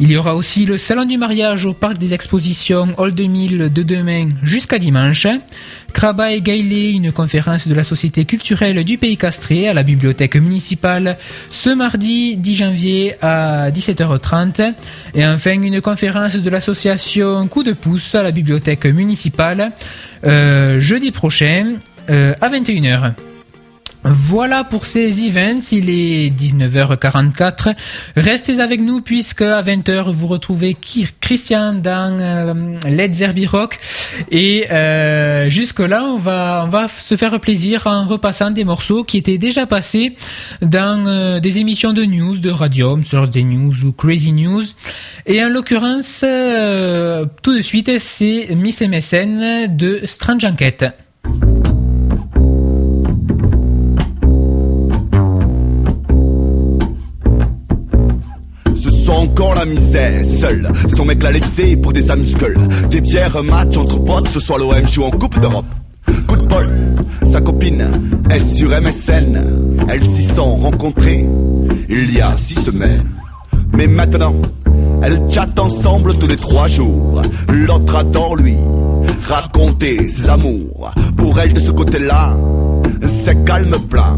Il 0.01 0.11
y 0.11 0.17
aura 0.17 0.35
aussi 0.35 0.65
le 0.65 0.77
salon 0.77 1.05
du 1.05 1.17
mariage 1.17 1.65
au 1.65 1.73
parc 1.73 1.97
des 1.97 2.13
expositions 2.13 2.89
Hall 2.97 3.13
2000 3.13 3.71
de 3.71 3.83
demain 3.83 4.29
jusqu'à 4.43 4.79
dimanche. 4.79 5.27
Kraba 5.93 6.31
et 6.31 6.41
Gailé, 6.41 6.91
une 6.91 7.11
conférence 7.11 7.67
de 7.67 7.73
la 7.73 7.83
Société 7.83 8.25
culturelle 8.25 8.83
du 8.83 8.97
Pays 8.97 9.17
Castré 9.17 9.67
à 9.67 9.73
la 9.73 9.83
bibliothèque 9.83 10.35
municipale 10.35 11.17
ce 11.49 11.69
mardi 11.69 12.37
10 12.37 12.55
janvier 12.55 13.15
à 13.21 13.71
17h30. 13.71 14.73
Et 15.15 15.25
enfin 15.25 15.61
une 15.61 15.81
conférence 15.81 16.37
de 16.37 16.49
l'association 16.49 17.47
Coup 17.47 17.63
de 17.63 17.73
pouce 17.73 18.15
à 18.15 18.23
la 18.23 18.31
bibliothèque 18.31 18.85
municipale 18.85 19.71
euh, 20.25 20.79
jeudi 20.79 21.11
prochain 21.11 21.73
euh, 22.09 22.33
à 22.41 22.49
21h. 22.49 23.13
Voilà 24.09 24.63
pour 24.63 24.85
ces 24.85 25.25
events, 25.25 25.73
il 25.73 25.89
est 25.89 26.29
19h44. 26.29 27.75
Restez 28.15 28.61
avec 28.61 28.79
nous 28.79 29.01
puisque 29.01 29.41
à 29.41 29.61
20h 29.61 30.11
vous 30.11 30.27
retrouvez 30.27 30.77
Christian 31.19 31.73
dans 31.73 32.17
euh, 32.19 32.53
Led 32.89 33.13
Zerbi 33.13 33.45
Rock 33.45 33.77
et 34.31 34.67
euh, 34.71 35.49
jusque 35.49 35.79
là 35.79 36.03
on 36.05 36.17
va 36.17 36.63
on 36.65 36.69
va 36.69 36.87
se 36.87 37.17
faire 37.17 37.37
plaisir 37.41 37.85
en 37.87 38.05
repassant 38.05 38.51
des 38.51 38.63
morceaux 38.63 39.03
qui 39.03 39.17
étaient 39.17 39.37
déjà 39.37 39.65
passés 39.65 40.15
dans 40.61 41.05
euh, 41.05 41.41
des 41.41 41.57
émissions 41.57 41.91
de 41.91 42.03
news 42.03 42.37
de 42.37 42.49
Radium, 42.49 43.03
Thursday 43.03 43.43
News 43.43 43.83
ou 43.83 43.91
Crazy 43.91 44.31
News 44.31 44.63
et 45.25 45.43
en 45.43 45.49
l'occurrence 45.49 46.21
euh, 46.23 47.25
tout 47.41 47.53
de 47.53 47.61
suite 47.61 47.91
c'est 47.99 48.55
Miss 48.55 48.81
MSN 48.81 49.75
de 49.75 50.01
Strange 50.05 50.45
Enquête. 50.45 50.85
Encore 59.27 59.55
la 59.55 59.65
misère, 59.65 60.25
seul. 60.25 60.67
Son 60.95 61.05
mec 61.05 61.21
l'a 61.21 61.31
laissé 61.31 61.75
pour 61.75 61.91
des 61.91 62.09
amuse-gueules. 62.09 62.57
Des 62.89 63.01
bières, 63.01 63.43
match 63.43 63.75
entre 63.77 64.01
potes, 64.03 64.29
ce 64.31 64.39
soir 64.39 64.57
l'OM 64.57 64.87
joue 64.89 65.03
en 65.03 65.11
Coupe 65.11 65.39
d'Europe. 65.39 65.65
Coup 66.27 66.37
de 66.37 66.45
bol, 66.45 66.67
sa 67.25 67.41
copine 67.41 67.85
est 68.29 68.45
sur 68.55 68.69
MSN. 68.69 69.77
Elles 69.89 70.03
s'y 70.03 70.23
sont 70.23 70.55
rencontrées 70.55 71.27
il 71.89 72.13
y 72.13 72.21
a 72.21 72.35
six 72.37 72.55
semaines. 72.55 73.03
Mais 73.75 73.87
maintenant, 73.87 74.35
elles 75.03 75.21
chattent 75.29 75.59
ensemble 75.59 76.17
tous 76.17 76.27
les 76.27 76.37
trois 76.37 76.67
jours. 76.67 77.21
L'autre 77.49 77.95
adore 77.97 78.37
lui 78.37 78.57
raconter 79.27 80.07
ses 80.07 80.29
amours. 80.29 80.91
Pour 81.17 81.37
elle, 81.39 81.53
de 81.53 81.59
ce 81.59 81.71
côté-là, 81.71 82.37
c'est 83.07 83.43
calme 83.43 83.75
plein. 83.89 84.17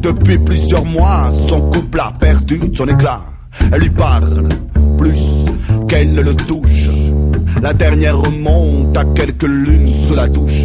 Depuis 0.00 0.38
plusieurs 0.38 0.84
mois, 0.84 1.32
son 1.48 1.60
couple 1.70 2.00
a 2.00 2.12
perdu 2.12 2.60
son 2.74 2.86
éclat. 2.86 3.20
Elle 3.72 3.80
lui 3.80 3.90
parle 3.90 4.48
plus 4.98 5.20
qu'elle 5.88 6.12
ne 6.12 6.22
le 6.22 6.34
touche. 6.34 6.88
La 7.62 7.72
dernière 7.72 8.18
remonte 8.18 8.96
à 8.96 9.04
quelques 9.04 9.48
lunes 9.48 9.90
sous 9.90 10.14
la 10.14 10.28
douche. 10.28 10.62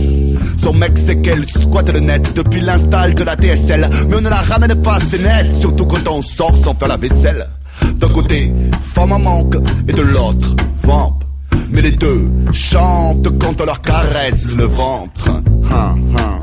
Son 0.57 0.73
mec 0.73 0.97
c'est 0.97 1.21
qu'elle 1.21 1.49
squatte 1.49 1.91
le 1.91 1.99
net 1.99 2.33
depuis 2.35 2.61
l'install 2.61 3.13
de 3.13 3.23
la 3.23 3.35
DSL. 3.35 3.89
Mais 4.09 4.17
on 4.17 4.21
ne 4.21 4.29
la 4.29 4.35
ramène 4.35 4.75
pas 4.81 4.95
assez 4.95 5.19
net, 5.19 5.47
surtout 5.59 5.85
quand 5.85 6.07
on 6.09 6.21
sort 6.21 6.55
sans 6.63 6.73
faire 6.73 6.87
la 6.87 6.97
vaisselle. 6.97 7.47
D'un 7.95 8.09
côté, 8.09 8.53
femme 8.83 9.13
en 9.13 9.19
manque 9.19 9.55
et 9.87 9.93
de 9.93 10.01
l'autre, 10.01 10.55
vamp. 10.83 11.19
Mais 11.51 11.59
Mais 11.71 11.81
les 11.83 11.91
deux 11.91 12.29
chantent 12.51 13.29
quand 13.39 13.61
on 13.61 13.65
leur 13.65 13.81
caresse 13.81 14.55
le 14.55 14.65
ventre. 14.65 15.29
Hein, 15.71 15.95
hein. 16.17 16.39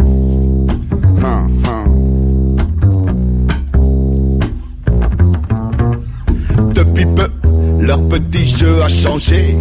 Hein, 1.23 1.49
Leur 7.81 8.07
petit 8.09 8.45
jeu 8.45 8.83
a 8.83 8.89
changé 8.89 9.57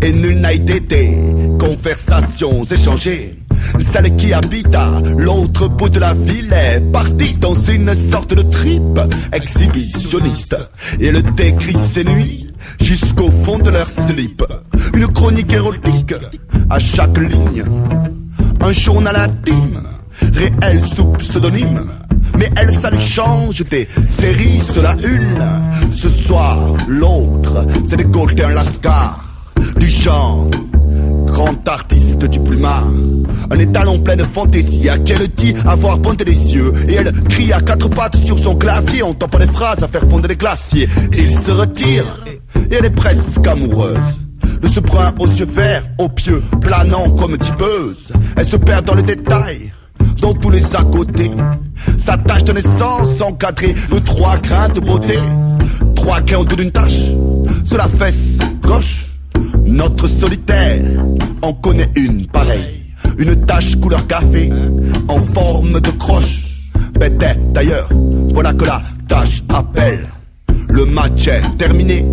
et 0.00 0.12
nul 0.12 0.40
n'a 0.40 0.52
été 0.52 0.80
des 0.80 1.18
conversations 1.58 2.62
échangées. 2.64 3.38
Celle 3.80 4.14
qui 4.16 4.32
habite 4.32 4.74
à 4.74 5.00
l'autre 5.16 5.68
bout 5.68 5.88
de 5.88 5.98
la 5.98 6.14
ville 6.14 6.52
est 6.52 6.80
partie 6.92 7.34
dans 7.34 7.54
une 7.54 7.94
sorte 7.94 8.32
de 8.34 8.42
trip 8.42 9.00
exhibitionniste 9.32 10.56
et 11.00 11.06
elle 11.06 11.22
décrit 11.34 11.74
ses 11.76 12.04
nuits 12.04 12.46
jusqu'au 12.80 13.30
fond 13.30 13.58
de 13.58 13.70
leur 13.70 13.88
slip. 13.88 14.44
Une 14.94 15.08
chronique 15.08 15.52
érotique 15.52 16.14
à 16.70 16.78
chaque 16.78 17.18
ligne, 17.18 17.64
un 18.60 18.72
journal 18.72 19.16
intime, 19.16 19.82
réel 20.32 20.84
sous 20.84 21.06
pseudonyme. 21.12 21.90
Mais 22.38 22.48
elle, 22.56 22.70
ça 22.70 22.90
lui 22.90 23.00
change 23.00 23.64
des 23.64 23.88
séries, 24.08 24.60
cela 24.60 24.94
une. 25.02 25.92
Ce 25.92 26.08
soir, 26.08 26.74
l'autre, 26.86 27.66
c'est 27.88 27.96
des 27.96 28.04
Golden 28.04 28.54
Lascar, 28.54 29.24
du 29.76 29.90
genre. 29.90 30.48
Grand 31.26 31.68
artiste 31.68 32.24
du 32.24 32.40
plumard, 32.40 32.90
un 33.50 33.58
étalon 33.58 34.00
plein 34.00 34.16
de 34.16 34.24
fantaisie 34.24 34.88
à 34.88 34.98
qui 34.98 35.12
elle 35.12 35.28
dit 35.28 35.54
avoir 35.66 36.00
pointé 36.00 36.24
les 36.24 36.54
yeux 36.54 36.72
Et 36.88 36.94
elle 36.94 37.12
crie 37.28 37.52
à 37.52 37.60
quatre 37.60 37.88
pattes 37.90 38.16
sur 38.24 38.38
son 38.38 38.56
clavier, 38.56 39.02
entend 39.02 39.28
pas 39.28 39.38
les 39.38 39.46
phrases 39.46 39.82
à 39.82 39.88
faire 39.88 40.08
fondre 40.08 40.26
les 40.26 40.36
glaciers 40.36 40.88
Il 41.12 41.30
se 41.30 41.50
retire, 41.50 42.04
et 42.70 42.74
elle 42.74 42.86
est 42.86 42.90
presque 42.90 43.46
amoureuse 43.46 43.98
de 44.60 44.68
ce 44.68 44.80
brun 44.80 45.12
aux 45.18 45.26
yeux 45.26 45.46
verts, 45.46 45.84
aux 45.98 46.08
pieux, 46.08 46.42
planant 46.60 47.10
comme 47.10 47.36
tipeuse. 47.36 48.08
Elle 48.36 48.46
se 48.46 48.56
perd 48.56 48.84
dans 48.86 48.94
les 48.94 49.02
détails, 49.02 49.72
dans 50.20 50.34
tous 50.34 50.50
les 50.50 50.64
à 50.76 50.82
côté. 50.84 51.30
Sa 51.98 52.16
tâche 52.16 52.44
de 52.44 52.52
naissance 52.52 53.20
encadrée 53.20 53.74
de 53.90 53.98
trois 53.98 54.36
grains 54.38 54.68
de 54.68 54.80
beauté. 54.80 55.18
Trois 55.94 56.20
grains 56.22 56.38
autour 56.38 56.56
d'une 56.56 56.70
tâche, 56.70 57.12
sur 57.64 57.76
la 57.76 57.88
fesse 57.88 58.38
gauche. 58.62 59.06
Notre 59.64 60.08
solitaire 60.08 60.82
en 61.42 61.52
connaît 61.52 61.90
une 61.96 62.26
pareille. 62.26 62.84
Une 63.18 63.34
tache 63.46 63.76
couleur 63.76 64.06
café, 64.06 64.50
en 65.08 65.20
forme 65.20 65.80
de 65.80 65.90
croche. 65.90 66.44
Bête 66.98 67.52
d'ailleurs, 67.52 67.88
voilà 68.32 68.52
que 68.52 68.64
la 68.64 68.82
tâche 69.08 69.42
appelle. 69.48 70.06
Le 70.68 70.84
match 70.84 71.28
est 71.28 71.56
terminé, 71.56 72.04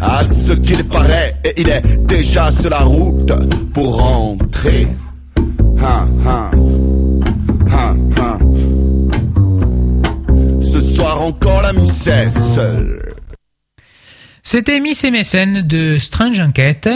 à 0.00 0.22
ce 0.24 0.52
qu'il 0.52 0.84
paraît, 0.84 1.34
et 1.44 1.60
il 1.60 1.68
est 1.68 1.82
déjà 2.06 2.50
sur 2.52 2.70
la 2.70 2.80
route 2.80 3.32
pour 3.72 3.98
rentrer. 3.98 4.88
Hein, 5.80 6.08
hein, 6.26 6.50
encore. 11.02 11.62
C'était 14.44 14.80
Miss 14.80 15.04
MSN 15.04 15.62
de 15.62 15.98
Strange 15.98 16.40
Enquête. 16.40 16.88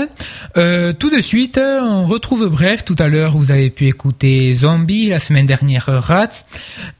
Euh, 0.56 0.92
tout 0.92 1.10
de 1.10 1.20
suite, 1.20 1.58
on 1.58 2.06
retrouve 2.06 2.48
Bref. 2.48 2.84
Tout 2.84 2.96
à 2.98 3.08
l'heure, 3.08 3.36
vous 3.36 3.50
avez 3.50 3.70
pu 3.70 3.86
écouter 3.86 4.52
Zombie, 4.52 5.08
la 5.08 5.18
semaine 5.18 5.46
dernière 5.46 5.86
Rats. 5.86 6.46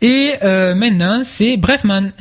Et 0.01 0.35
euh, 0.43 0.75
maintenant, 0.75 1.23
c'est 1.25 1.57
Brefman. 1.57 2.13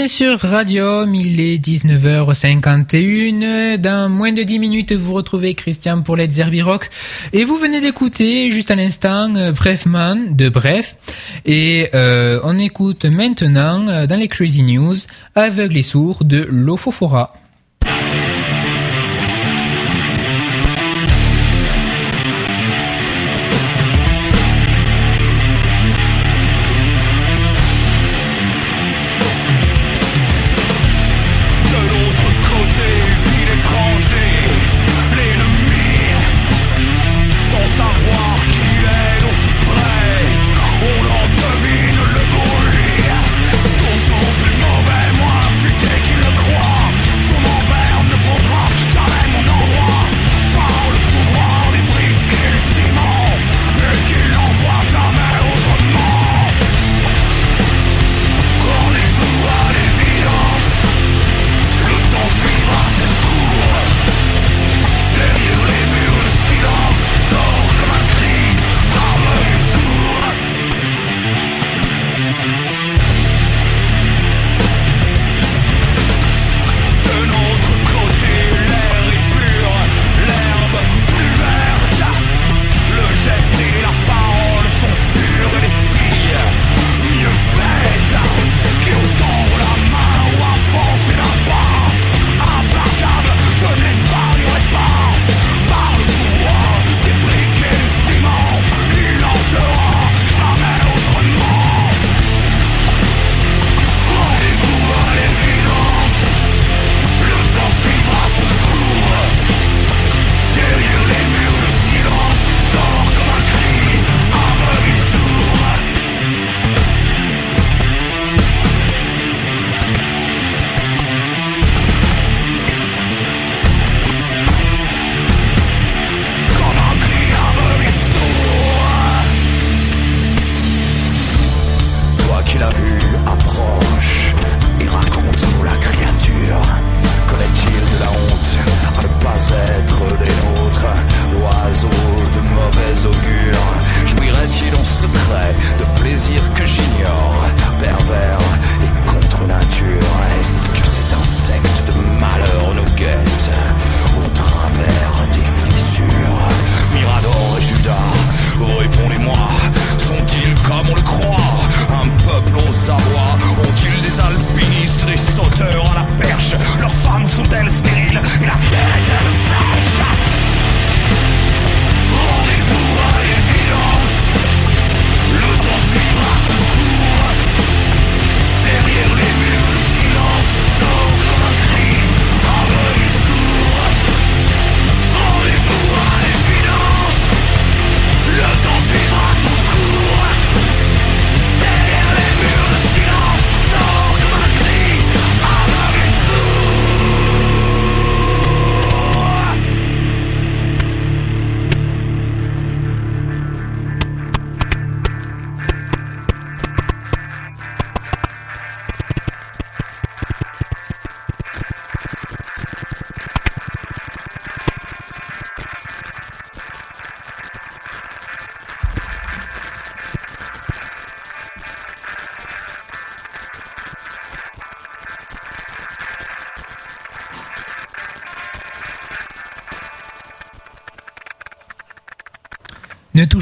bienvenue 0.00 0.08
sur 0.08 0.40
Radium, 0.40 1.14
il 1.14 1.38
est 1.40 1.58
19h51. 1.58 3.76
Dans 3.76 4.08
moins 4.08 4.32
de 4.32 4.42
10 4.42 4.58
minutes, 4.58 4.92
vous 4.92 5.12
retrouvez 5.12 5.52
Christian 5.52 6.00
pour 6.00 6.16
les 6.16 6.30
Rock. 6.62 6.88
Et 7.34 7.44
vous 7.44 7.58
venez 7.58 7.82
d'écouter, 7.82 8.50
juste 8.50 8.70
à 8.70 8.76
l'instant, 8.76 9.34
euh, 9.36 9.52
Brefman 9.52 10.34
de 10.34 10.48
Bref. 10.48 10.96
Et 11.44 11.90
euh, 11.94 12.40
on 12.44 12.58
écoute 12.58 13.04
maintenant, 13.04 13.86
euh, 13.88 14.06
dans 14.06 14.16
les 14.16 14.28
Crazy 14.28 14.62
News, 14.62 14.96
Aveugles 15.34 15.76
et 15.76 15.82
Sourd 15.82 16.24
de 16.24 16.48
Lofofora. 16.50 17.39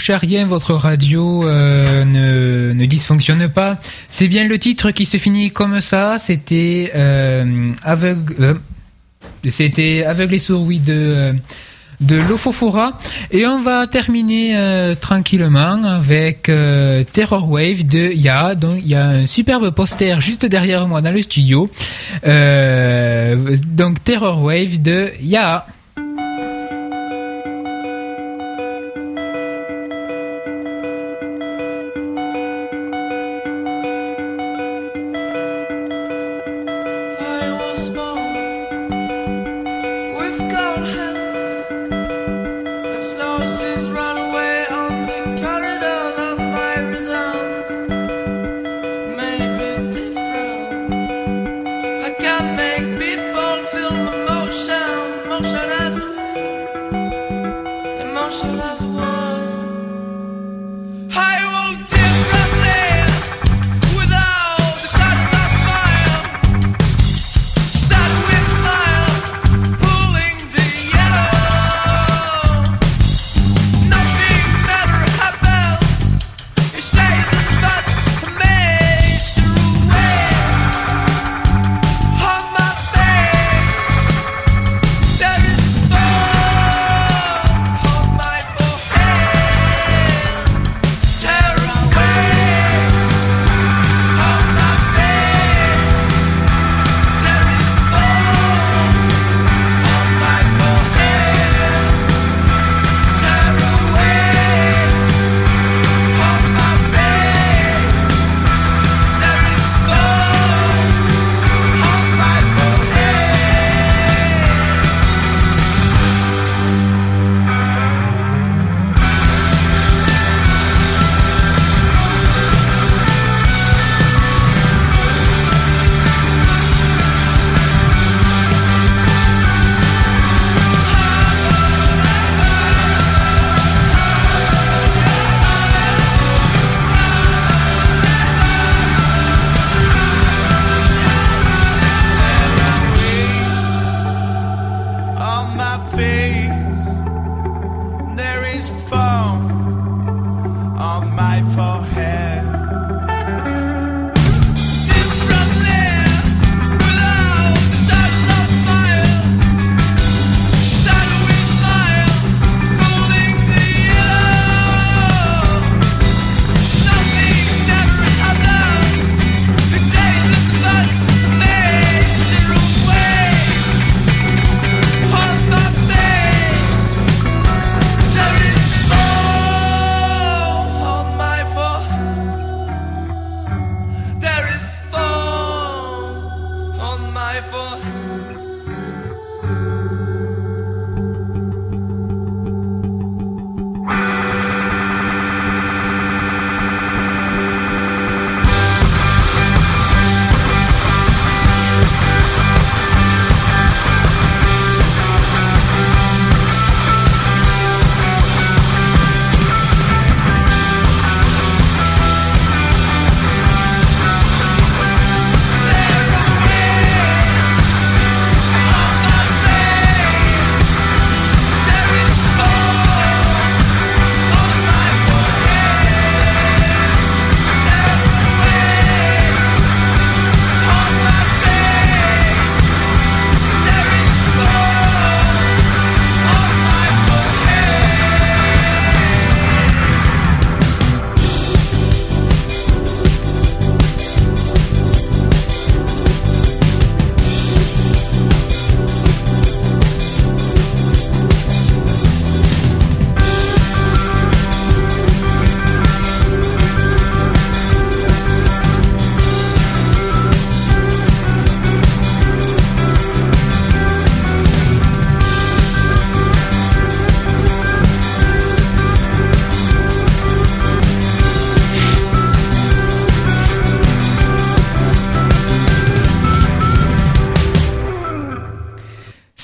charriez 0.08 0.42
votre 0.46 0.72
radio 0.72 1.44
euh, 1.44 2.02
ne, 2.02 2.72
ne, 2.72 2.86
dysfonctionne 2.86 3.46
pas. 3.46 3.76
C'est 4.10 4.26
bien 4.26 4.44
le 4.44 4.58
titre 4.58 4.90
qui 4.90 5.04
se 5.04 5.18
finit 5.18 5.50
comme 5.50 5.82
ça. 5.82 6.16
C'était 6.18 6.92
euh, 6.94 7.72
aveugle, 7.82 8.34
euh, 8.40 8.54
c'était 9.50 10.06
et 10.08 10.38
sourd, 10.38 10.62
oui, 10.62 10.78
de 10.78 11.34
de 12.00 12.16
l'Ophophora. 12.26 12.98
Et 13.32 13.44
on 13.46 13.60
va 13.60 13.86
terminer 13.86 14.56
euh, 14.56 14.94
tranquillement 14.94 15.82
avec 15.82 16.50
Terror 17.12 17.50
Wave 17.50 17.86
de 17.86 18.10
Ya. 18.12 18.54
Donc 18.54 18.76
il 18.82 18.88
y 18.88 18.94
a 18.94 19.08
un 19.08 19.26
superbe 19.26 19.70
poster 19.74 20.18
juste 20.22 20.46
derrière 20.46 20.88
moi 20.88 21.02
dans 21.02 21.12
le 21.12 21.20
studio. 21.20 21.68
Donc 22.22 24.04
Terror 24.04 24.42
Wave 24.42 24.80
de 24.80 25.10
Ya. 25.20 25.66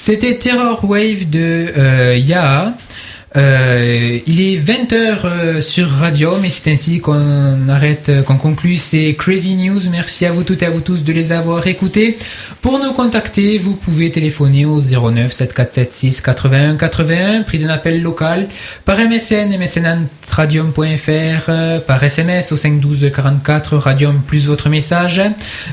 C'était 0.06 0.36
Terror 0.36 0.84
Wave 0.84 1.30
de 1.30 1.72
euh. 1.78 2.18
Euh, 3.36 4.20
il 4.26 4.40
est 4.40 4.58
20h 4.58 5.60
sur 5.60 5.88
Radio, 5.88 6.36
mais 6.40 6.50
c'est 6.50 6.70
ainsi 6.70 7.00
qu'on 7.00 7.68
arrête, 7.68 8.08
euh, 8.08 8.22
qu'on 8.22 8.36
conclut 8.36 8.76
ces 8.76 9.14
Crazy 9.14 9.56
News. 9.56 9.80
Merci 9.90 10.24
à 10.26 10.32
vous 10.32 10.44
toutes 10.44 10.62
et 10.62 10.66
à 10.66 10.70
vous 10.70 10.80
tous 10.80 11.02
de 11.02 11.12
les 11.12 11.32
avoir 11.32 11.66
écoutés. 11.66 12.16
Pour 12.62 12.78
nous 12.78 12.92
contacter, 12.92 13.58
vous 13.58 13.74
pouvez 13.74 14.12
téléphoner 14.12 14.64
au 14.64 14.80
09 14.80 15.32
7476 15.32 16.20
81 16.20 16.76
81, 16.76 17.42
prix 17.42 17.58
d'un 17.58 17.70
appel 17.70 18.02
local, 18.02 18.46
par 18.84 18.98
MSN, 18.98 19.56
msn.radium.fr, 19.58 21.44
euh, 21.48 21.80
par 21.80 22.04
SMS 22.04 22.52
au 22.52 22.56
512 22.56 23.10
44 23.14 23.76
Radium 23.76 24.22
plus 24.26 24.46
votre 24.46 24.68
message, 24.68 25.22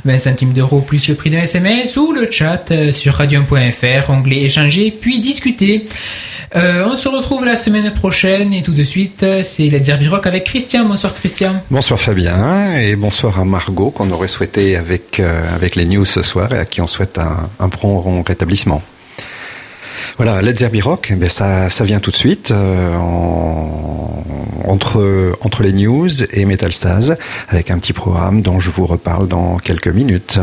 20 0.06 0.20
centimes 0.20 0.54
d'euros 0.54 0.82
plus 0.82 1.08
le 1.10 1.16
prix 1.16 1.30
d'un 1.30 1.44
SMS, 1.44 1.96
ou 1.98 2.12
le 2.12 2.30
chat 2.32 2.72
euh, 2.72 2.92
sur 2.92 3.14
radium.fr, 3.14 4.10
onglet 4.10 4.42
échanger, 4.44 4.90
puis 4.92 5.20
discuter. 5.20 5.86
Euh, 6.54 6.86
on 6.86 6.98
se 6.98 7.08
retrouve 7.08 7.46
la 7.46 7.56
semaine 7.56 7.94
prochaine 7.94 8.52
et 8.54 8.62
tout 8.62 8.74
de 8.74 8.84
suite, 8.84 9.26
c'est 9.44 9.70
Let's 9.70 9.86
Zerbi 9.86 10.10
Rock 10.10 10.28
avec 10.28 10.44
Christian. 10.44 10.84
Bonsoir 10.84 11.14
Christian. 11.16 11.64
Bonsoir 11.72 11.98
Fabien 12.00 12.76
et 12.78 12.98
bonsoir 12.98 13.40
à 13.40 13.46
Margot 13.46 13.90
qu'on 13.90 14.12
aurait 14.12 14.28
souhaité 14.28 14.76
avec, 14.76 15.22
euh, 15.22 15.42
avec 15.56 15.78
les 15.78 15.86
news 15.86 16.04
ce 16.04 16.22
soir 16.22 16.52
et 16.54 16.58
à 16.58 16.66
qui 16.66 16.82
on 16.82 16.88
souhaite 16.88 17.20
un, 17.60 17.70
prompt 17.70 18.22
rétablissement. 18.28 18.82
Voilà, 20.18 20.42
Let's 20.42 20.60
Zerbi 20.60 20.82
Rock, 20.82 21.14
eh 21.18 21.30
ça, 21.30 21.70
ça 21.70 21.86
vient 21.86 22.00
tout 22.00 22.12
de 22.12 22.18
suite 22.18 22.52
euh, 22.52 22.96
en- 22.98 24.24
entre, 24.68 25.34
entre 25.42 25.64
les 25.64 25.72
news 25.72 26.10
et 26.34 26.44
Metal 26.44 26.74
Stars 26.74 27.16
avec 27.48 27.72
un 27.72 27.78
petit 27.80 27.94
programme 27.94 28.42
dont 28.42 28.60
je 28.60 28.70
vous 28.72 28.86
reparle 28.86 29.30
dans 29.30 29.58
quelques 29.58 29.88
minutes. 29.88 30.38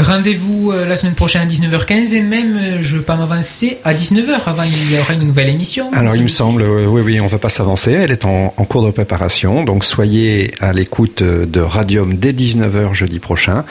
Rendez-vous 0.00 0.70
euh, 0.70 0.86
la 0.86 0.96
semaine 0.96 1.14
prochaine 1.14 1.42
à 1.42 1.46
19h15 1.50 2.14
et 2.14 2.22
même, 2.22 2.56
euh, 2.56 2.78
je 2.82 2.96
veux 2.96 3.02
pas 3.02 3.16
m'avancer, 3.16 3.78
à 3.84 3.94
19h 3.94 4.40
avant 4.46 4.62
il 4.62 4.92
y 4.92 4.98
aura 4.98 5.14
une 5.14 5.24
nouvelle 5.24 5.48
émission. 5.48 5.90
Alors 5.92 6.14
il 6.14 6.22
me 6.22 6.28
semble, 6.28 6.62
oui, 6.62 7.02
oui, 7.04 7.20
on 7.20 7.26
va 7.26 7.38
pas 7.38 7.48
s'avancer. 7.48 7.92
Elle 7.92 8.12
est 8.12 8.24
en, 8.24 8.54
en 8.56 8.64
cours 8.64 8.84
de 8.84 8.90
préparation, 8.90 9.64
donc 9.64 9.84
soyez 9.84 10.52
à 10.60 10.72
l'écoute 10.72 11.22
euh, 11.22 11.46
de 11.46 11.60
Radium 11.60 12.14
dès 12.16 12.32
19h 12.32 12.94
jeudi 12.94 13.18
prochain. 13.18 13.64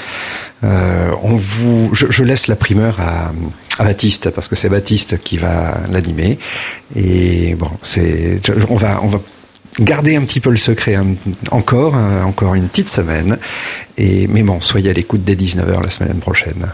Euh, 0.63 1.11
on 1.23 1.35
vous, 1.35 1.91
je, 1.93 2.07
je 2.09 2.23
laisse 2.23 2.47
la 2.47 2.55
primeur 2.55 2.99
à, 2.99 3.31
à 3.79 3.83
Baptiste 3.83 4.31
parce 4.31 4.47
que 4.47 4.55
c'est 4.55 4.69
Baptiste 4.69 5.21
qui 5.21 5.37
va 5.37 5.77
l'animer. 5.91 6.39
Et 6.95 7.55
bon, 7.55 7.69
c'est, 7.83 8.39
on 8.69 8.75
va, 8.75 8.99
on 9.03 9.07
va 9.07 9.21
gardez 9.79 10.15
un 10.15 10.21
petit 10.21 10.39
peu 10.39 10.49
le 10.49 10.57
secret 10.57 10.95
hein. 10.95 11.05
encore, 11.51 11.95
euh, 11.97 12.23
encore 12.23 12.55
une 12.55 12.67
petite 12.67 12.89
semaine. 12.89 13.37
Et, 13.97 14.27
mais 14.27 14.43
bon, 14.43 14.61
soyez 14.61 14.89
à 14.89 14.93
l'écoute 14.93 15.23
dès 15.23 15.35
19h 15.35 15.83
la 15.83 15.89
semaine 15.89 16.19
prochaine. 16.19 16.71